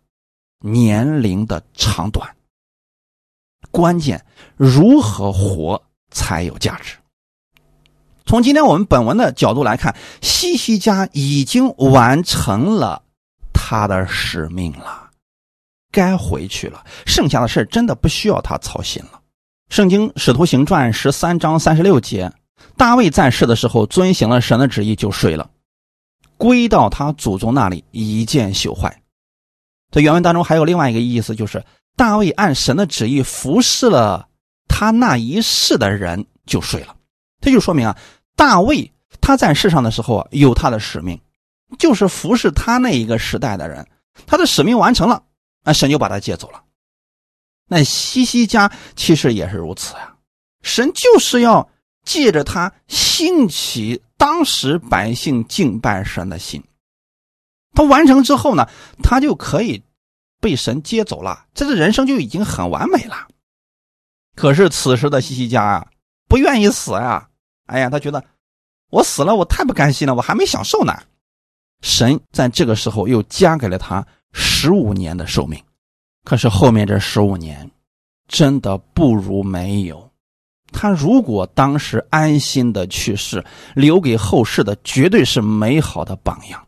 [0.60, 2.36] 年龄的长短，
[3.72, 4.24] 关键
[4.56, 6.96] 如何活才有价值。
[8.26, 13.00] 从今天我们本文的角度来看，西西家已经完成了
[13.54, 15.10] 他的使命了。
[15.92, 19.20] 该回去了，剩下的事真的不需要他操心了。
[19.70, 22.30] 圣经使徒行传十三章三十六节，
[22.76, 25.48] 大卫在世的时候遵行了神的旨意就睡了，
[26.36, 29.02] 归到他祖宗那里一见朽坏。
[29.92, 31.64] 在原文当中还有另外一个意思，就是
[31.96, 34.28] 大卫按神的旨意服侍了
[34.66, 36.94] 他那一世的人就睡了。
[37.40, 37.96] 这就说明啊，
[38.36, 41.20] 大卫他在世上的时候啊有他的使命，
[41.78, 43.88] 就是服侍他那一个时代的人，
[44.26, 45.24] 他的使命完成了。
[45.64, 46.62] 那神就把他接走了。
[47.68, 50.14] 那西西家其实也是如此呀，
[50.62, 51.68] 神就是要
[52.04, 56.62] 借着他兴起当时百姓敬拜神的心。
[57.74, 58.68] 他完成之后呢，
[59.02, 59.82] 他就可以
[60.40, 63.26] 被神接走了，这个人生就已经很完美了。
[64.36, 65.88] 可是此时的西西家啊，
[66.28, 67.28] 不愿意死啊！
[67.66, 68.24] 哎呀，他觉得
[68.90, 70.92] 我死了，我太不甘心了，我还没享受呢。
[71.82, 74.06] 神在这个时候又加给了他。
[74.38, 75.58] 十五年的寿命，
[76.22, 77.70] 可是后面这十五年，
[78.28, 80.10] 真的不如没有。
[80.72, 83.42] 他如果当时安心的去世，
[83.74, 86.66] 留给后世的绝对是美好的榜样。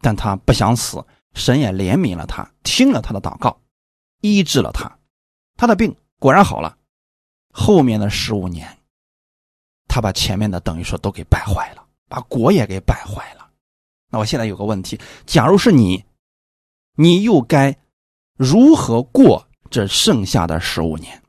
[0.00, 1.04] 但他不想死，
[1.34, 3.58] 神也怜悯了他，听了他的祷告，
[4.20, 4.96] 医治了他，
[5.56, 6.76] 他的病果然好了。
[7.50, 8.78] 后面的十五年，
[9.96, 13.48] 他把前面的等于说都给败坏了，把国也给败坏了。
[14.10, 16.04] 那我现在有个问题，假如是你。
[16.96, 17.74] 你又该
[18.36, 21.22] 如何过这剩下的十五年？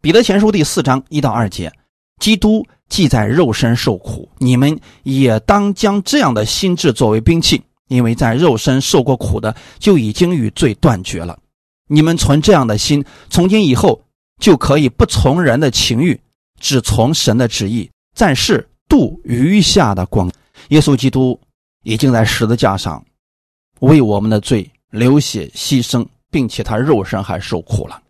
[0.00, 1.72] 彼得前书第四章一到二节，
[2.18, 11.38] 基督既在肉身受苦，你们也当将这样的心智作为兵器，因为在肉身受过苦的，就已经与罪断绝了。
[11.86, 14.02] 你们存这样的心，从今以后
[14.40, 16.20] 就可以不从人的情欲，
[16.60, 20.30] 只从神的旨意，在世度余下的光。
[20.68, 21.38] 耶稣基督
[21.84, 23.02] 已经在十字架上。
[23.80, 28.02] 为我们的罪流血牺牲，并且他肉身还受苦了。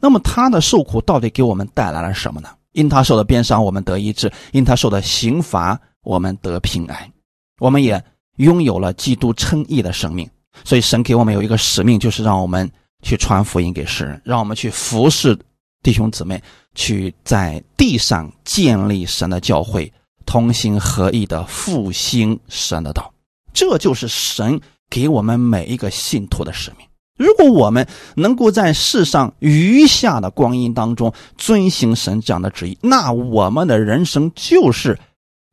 [0.00, 2.48] 那么他的受苦到底给我们带来了什么呢？
[2.72, 7.12] 因他受的鞭伤，我们得医治；因他受的刑罚，我们得平安。
[7.58, 8.02] 我们也
[8.36, 10.26] 拥有了基督称义的生命。
[10.64, 12.70] 所以神给我们有一个使命，就是让我们
[13.02, 15.38] 去传福音给世人，让我们去服侍
[15.82, 16.42] 弟兄姊妹，
[16.74, 19.92] 去在地上建立神的教会，
[20.26, 23.12] 同心合意的复兴神的道。
[23.52, 26.86] 这就是神给我们每一个信徒的使命。
[27.16, 34.98] 如果我们能够在世上余下的光阴当中遵行神这样的旨意，那我们的人生就是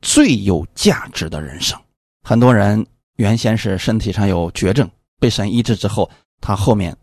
[0.01, 1.77] 最有价值的人生。
[2.23, 6.09] 很多人原先是身体上有绝症，被神医治之后，
[6.39, 6.95] 他后面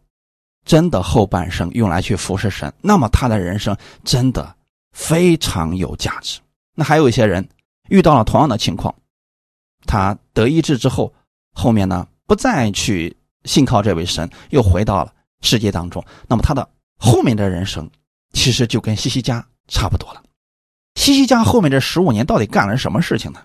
[0.65, 4.55] 真的后半生用来去服侍神，那么他的人生真的
[4.93, 6.41] 非常有价值。
[6.75, 7.49] 那还有一些人
[7.89, 8.95] 遇到了同样的情况，
[9.87, 11.13] 他得医治之后，
[11.53, 13.17] 后面呢不再去。
[13.47, 15.13] 信靠这位神，又回到了
[15.43, 16.03] 世界当中。
[16.27, 17.91] 那么他的后面的人生，
[18.33, 20.23] 其实就跟西西家差不多了。
[20.95, 23.41] 西西家后面这十五年到底干了什么事情呢？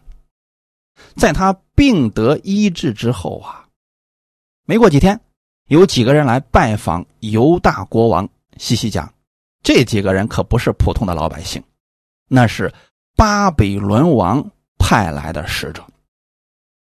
[1.18, 3.68] 在他病得医治之后啊，
[4.64, 5.20] 没过几天，
[5.70, 9.12] 有几个人来拜访犹大国王西西家。
[9.62, 11.64] 这几个人可不是普通的老百姓，
[12.28, 12.74] 那是
[13.16, 14.44] 巴比伦王
[14.80, 15.86] 派来的使者。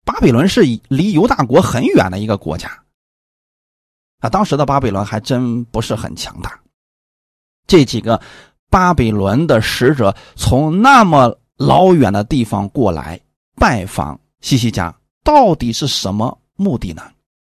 [0.05, 2.71] 巴比伦是离犹大国很远的一个国家。
[4.21, 6.61] 啊，当时的巴比伦还真不是很强大。
[7.67, 8.21] 这几个
[8.71, 13.21] 巴比伦的使者从那么老远的地方过来
[13.57, 17.03] 拜访西西家，到底是什么目的呢？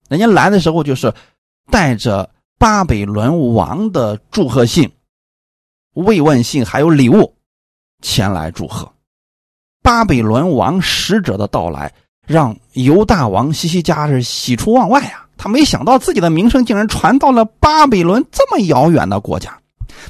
[0.09, 1.13] 人家来的时候就是
[1.71, 4.91] 带着巴比伦王的祝贺信、
[5.95, 7.35] 慰问信，还有礼物
[8.01, 8.93] 前来祝贺。
[9.83, 11.93] 巴比伦王使者的到来，
[12.27, 15.27] 让犹大王西西家是喜出望外啊。
[15.37, 19.59] 他没想到自己的名声竟然传到了巴比伦这么遥远的国家，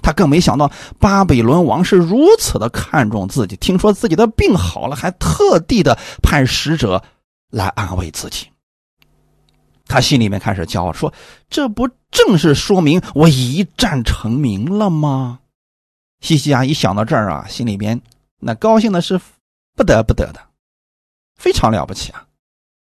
[0.03, 3.57] 他更没想到巴比伦王是如此的看重自己。
[3.57, 7.03] 听说自己的病好了，还特地的派使者
[7.51, 8.47] 来安慰自己。
[9.93, 11.13] 他心里面开始骄傲，说
[11.51, 15.41] ：“这不正是说明我一战成名了吗？”
[16.21, 18.01] 西西亚一想到这儿啊，心里边
[18.41, 19.21] 那高兴的是
[19.77, 20.41] 不得不得的，
[21.37, 22.25] 非常了不起啊！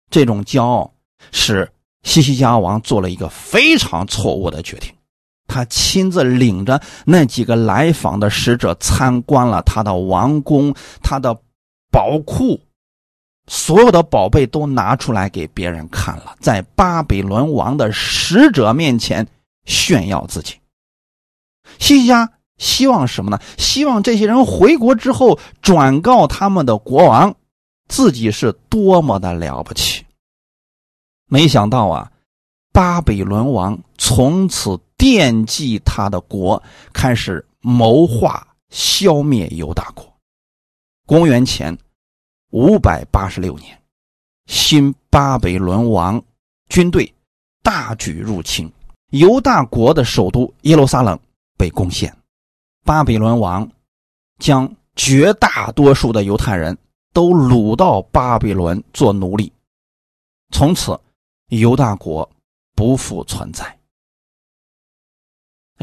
[0.09, 0.93] 这种骄傲
[1.33, 1.69] 是。
[2.07, 4.93] 西西家王做了一个非常错误的决定，
[5.47, 11.35] 他亲自领着那几个来访的使者参观了他的王宫、他的
[11.91, 12.61] 宝库，
[13.47, 19.27] 所有的宝贝都拿出来给别人看了，在巴比伦王的使者面前
[19.65, 20.55] 炫耀自己。
[21.79, 23.39] 西西家希望什么呢？
[23.59, 27.35] 希望这些人回国之后转告他们的国王，
[27.89, 30.05] 自己是多么的了不起。
[31.27, 32.13] 没想到啊，
[32.73, 40.15] 巴比伦王从此惦记他的国，开始谋划消灭犹大国。
[41.07, 41.77] 公元前
[42.55, 43.83] 五百八十六年，
[44.47, 46.23] 新巴比伦王
[46.69, 47.13] 军队
[47.65, 48.73] 大举入侵
[49.11, 51.19] 犹大国的首都耶路撒冷，
[51.59, 52.17] 被攻陷。
[52.85, 53.69] 巴比伦王
[54.39, 56.79] 将绝大多数的犹太人
[57.13, 59.53] 都掳到巴比伦做奴隶，
[60.53, 60.99] 从此。
[61.49, 62.29] 犹大国
[62.75, 63.79] 不复存在。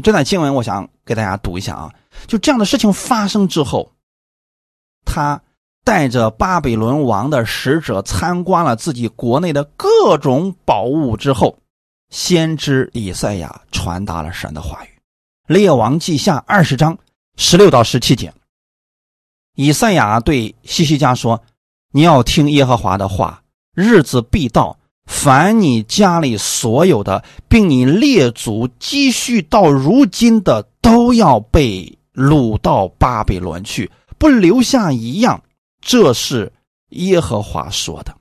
[0.02, 1.94] 这段经文，我想给大家读一下啊。
[2.26, 3.92] 就这样的事情发生之后，
[5.04, 5.40] 他
[5.84, 11.58] 带着巴比伦王的使者参观了自己国内的各种宝物之后，
[12.10, 14.88] 先知以赛亚传达了神的话语。
[15.46, 16.96] 列王记下二十章
[17.36, 18.32] 十六到十七节，
[19.54, 21.42] 以赛亚对西西家说
[21.92, 23.42] ：“你要听耶和华的话，
[23.74, 35.42] 日子必到。”凡你家里所有的，并你列祖积蓄到如今的，都要被掳到巴比伦去，不留下一样。
[35.82, 36.50] 这是
[36.88, 38.16] 耶和华说的。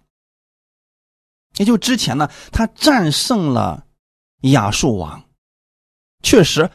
[1.57, 3.85] 也就之前呢，他战胜了
[4.41, 5.23] 亚述王，
[6.23, 6.69] 确实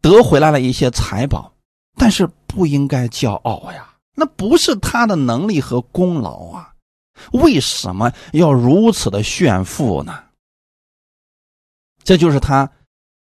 [0.00, 1.52] 得回来了一些财宝，
[1.96, 6.74] 但是不应该骄傲呀，那不是他的能力和功劳啊。
[7.32, 10.24] 为什么要如此的炫富呢？
[12.04, 12.70] 这就是他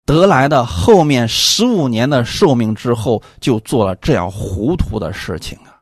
[0.05, 5.79] 得来的后面十五年的寿命之后，就做了这样糊涂的事情啊！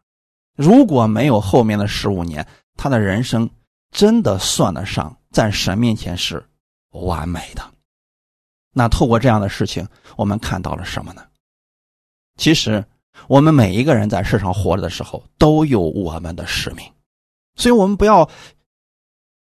[0.58, 2.46] 如果没有后面的十五年，
[2.76, 3.50] 他的人生
[3.92, 6.44] 真的算得上在神面前是
[6.92, 7.64] 完美的。
[8.74, 11.24] 那透过这样的事情，我们看到了什么呢？
[12.38, 12.84] 其实，
[13.28, 16.86] 我们每一个人在世上活着的时候，都有我们的使命。
[17.56, 18.30] 所以，我们不要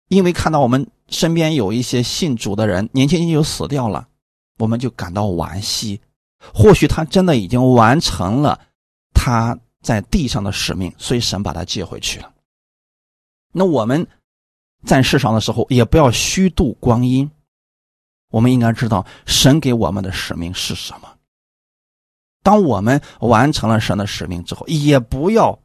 [0.09, 4.07] 因为看到我们身边有一些信主的人年轻轻就死掉了，
[4.59, 6.00] 我们就感到惋惜。
[6.54, 8.61] 或许他真的已经完成了
[9.12, 12.32] 他在地上的使命，所以神把他接回去了。
[13.53, 14.05] 那我们
[14.84, 17.30] 在世上的时候，也不要虚度光阴。
[18.32, 21.09] 我们应该知道神给我们的使命是什么。
[22.43, 25.57] 当我们完成了神的使命之后，也不要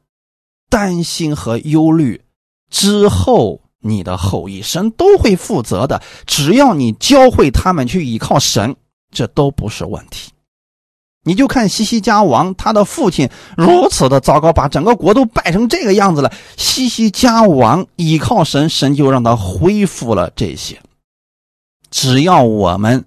[0.69, 2.23] 担心和忧虑
[2.69, 5.99] 之后你的后裔，神都会负责的。
[6.27, 8.75] 只要你教会他们去依靠神，
[9.09, 10.31] 这都不是问题。
[11.23, 16.31] 你就看西西家王，他的父亲如此的糟糕，把整个国都败成这个样子了。
[16.57, 20.81] 西西家王依靠神，神就让他恢复了这些。
[21.91, 23.05] 只要我们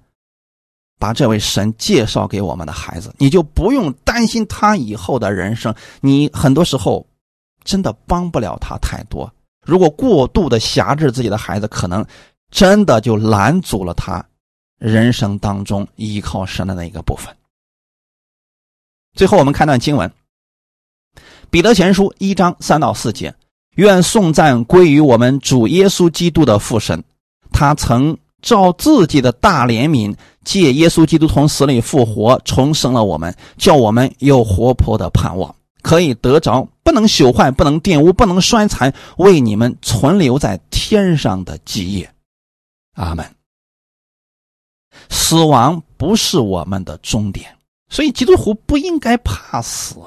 [0.98, 5.74] 把这位神介绍给我们的孩子，你就不用担心他以后的人生。
[6.00, 7.04] 你很多时候
[7.64, 9.28] 真的帮不了他太多。
[9.66, 12.04] 如果过度的辖制自己的孩子，可能
[12.50, 14.24] 真的就拦阻了他
[14.78, 17.34] 人生当中依靠神的那一个部分。
[19.14, 20.08] 最后，我们看段经文，
[21.48, 23.32] 《彼得前书》一章三到四节：
[23.76, 27.04] 愿颂赞归于我们主耶稣基督的父神，
[27.52, 42.12] 他曾照自己的大怜悯，借耶稣基督从死里复活，重生了我们，叫我们有活泼的盼望，可以得着不能朽坏、不能玷污、不能衰残，为你们存留在天上的基业。
[42.94, 43.24] 阿门。
[45.08, 47.56] 死亡不是我们的终点。
[47.94, 50.00] 所以，基督徒不应该怕死。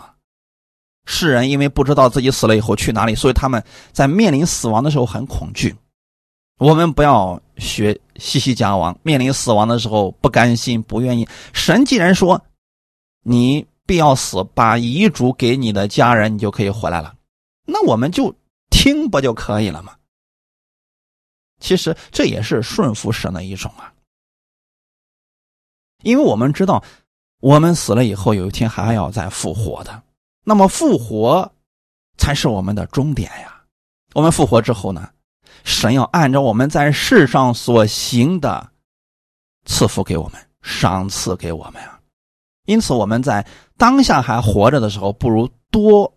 [1.05, 3.63] 世人因为不知道自己死了以后去哪里，所以他们
[3.93, 5.73] 在面临死亡的时候很恐惧。
[6.59, 11.25] 我们不要学西西家王，面临死亡的时候不甘心、不愿意。
[11.53, 12.43] 神既然说
[13.23, 17.15] 你必要死，把遗嘱给你的家人，你就可以回来了，
[17.63, 18.35] 那我们就
[18.69, 19.95] 听不就可以了吗？
[21.61, 23.93] 其实这也是顺服神的一种啊，
[26.03, 26.83] 因为我们知道。
[27.39, 30.03] 我们死了以后，有一天还要再复活的。
[30.43, 31.51] 那么复活
[32.17, 33.61] 才是我们的终点呀。
[34.13, 35.09] 我们复活之后呢，
[35.63, 38.67] 神要按照我们在世上所行的
[39.65, 41.99] 赐福给我们，赏赐给我们啊。
[42.65, 43.45] 因此，我们在
[43.77, 46.11] 当下还活着的时候，不如多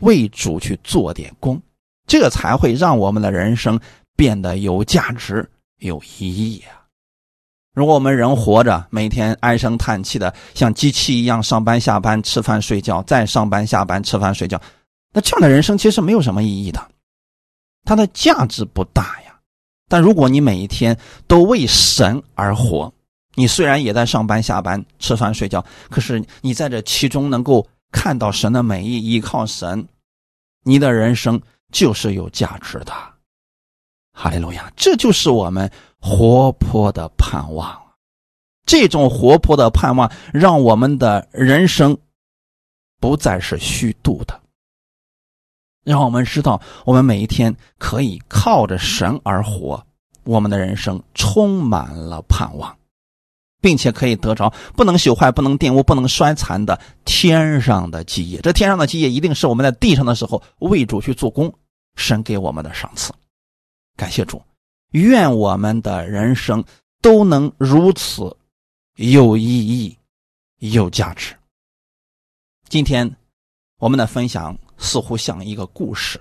[0.00, 1.60] 为主去做点工，
[2.06, 3.80] 这才会让我们的人生
[4.14, 5.48] 变得有价值、
[5.78, 6.79] 有意义啊。
[7.80, 14.60] 如果我们人活着，每天唉声叹气的，像机器一样上班下班、吃饭睡觉，再上班下班、吃饭睡觉，
[15.14, 16.90] 那这样的人生其实没有什么意义的，
[17.84, 19.34] 它的价值不大呀。
[19.88, 20.94] 但如果你每一天
[21.26, 22.92] 都为神而活，
[23.34, 29.88] 你虽然也在上班下班、吃饭睡觉，可是你在这其中能够看到神的美意，依靠神，
[30.64, 31.40] 你的人生
[31.72, 32.92] 就是有价值的。
[34.12, 35.72] 哈利路亚，这就是我们。
[36.00, 37.80] 活泼的盼望，
[38.64, 41.96] 这种活泼的盼望，让我们的人生
[42.98, 44.40] 不再是虚度的，
[45.84, 49.84] 让我们知道，我们每一天可以靠着神而活，
[50.24, 52.76] 我们的人生充满了盼望，
[53.60, 58.40] 并且可以得着不能朽坏、不能玷污、不能衰残的天上的基业。
[58.40, 61.52] 这天上的基业，一定是我们在地上的时候为主去做工，
[61.94, 63.12] 神给我们的赏赐。
[63.96, 64.40] 感谢主。
[64.90, 66.64] 愿我们的人生
[67.00, 68.36] 都能如此
[68.96, 69.96] 有意义、
[70.58, 71.34] 有价值。
[72.68, 73.16] 今天
[73.78, 76.20] 我们的分享似乎像一个故事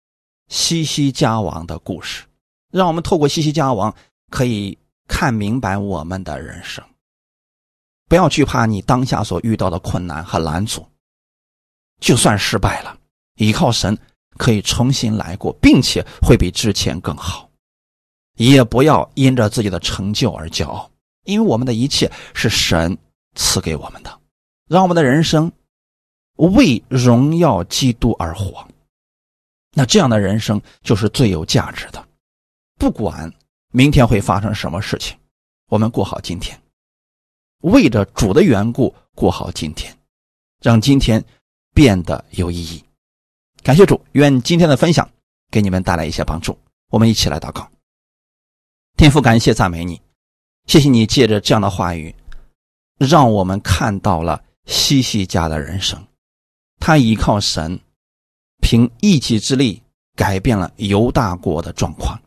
[0.48, 2.24] ——西西家王的故事，
[2.70, 3.94] 让我们透过西西家王
[4.30, 6.84] 可以看明白我们的人生。
[8.08, 10.86] 不要惧怕你当下所遇到的困难和拦阻，
[12.00, 12.98] 就算失败了，
[13.36, 13.96] 依靠神
[14.36, 17.49] 可以重新来过，并且会比之前更好。
[18.48, 20.90] 也不要因着自己的成就而骄傲，
[21.24, 22.96] 因为我们的一切是神
[23.34, 24.18] 赐给我们的，
[24.66, 25.52] 让我们的人生
[26.36, 28.66] 为荣耀基督而活。
[29.74, 32.02] 那这样的人生就是最有价值的。
[32.78, 33.30] 不管
[33.72, 35.18] 明天会发生什么事情，
[35.68, 36.58] 我们过好今天，
[37.60, 39.94] 为着主的缘故过好今天，
[40.62, 41.22] 让今天
[41.74, 42.82] 变得有意义。
[43.62, 45.10] 感谢主，愿今天的分享
[45.50, 46.58] 给你们带来一些帮助。
[46.88, 47.70] 我们一起来祷告。
[48.96, 50.00] 天父，感谢赞美你，
[50.66, 52.14] 谢谢你借着这样的话语，
[52.98, 55.98] 让我们看到了西西家的人生。
[56.78, 57.78] 他依靠神，
[58.60, 59.82] 凭一己之力
[60.16, 62.20] 改变了犹大国的状况，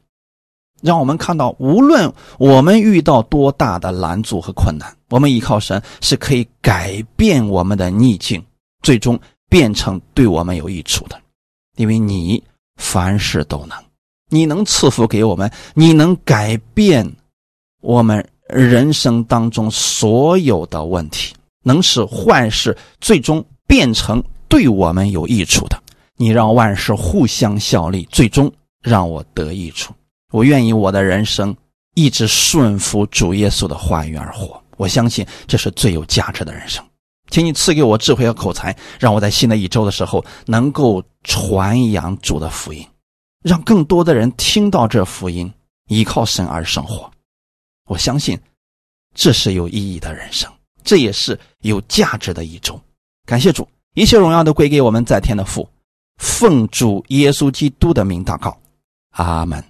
[0.81, 8.43] 让我们看到，无论我们遇到多大的拦阻和困难，我们依靠神是可以改变我们的逆境，
[8.81, 11.21] 最终变成对我们有益处的，
[11.77, 12.43] 因为你
[12.77, 13.77] 凡事都能。
[14.33, 17.07] 你能赐福给我们，你能改变
[17.81, 25.79] 我们人生当中所有的问题，能使坏事最终变成对我们有益处的。
[26.17, 29.93] 你让万事互相效力，最终让我得益处。
[30.31, 31.55] 我愿意我的人生
[31.93, 34.59] 一直顺服主耶稣的话语而活。
[34.77, 36.83] 我相信这是最有价值的人生。
[37.29, 42.83] 请你赐给我智慧和口才，让我在新的一周的时候能够传扬主的福音，
[43.43, 45.53] 让更多的人听到这福音，
[45.87, 47.11] 依靠神而生活。
[47.85, 48.39] 我相信
[49.13, 50.51] 这是有意义的人生，
[50.83, 52.81] 这也是有价值的一种。
[53.25, 55.69] 感谢主，一切荣耀都归给我们在天的父。
[56.17, 58.57] 奉主耶稣基督的名祷告，
[59.11, 59.63] 阿门。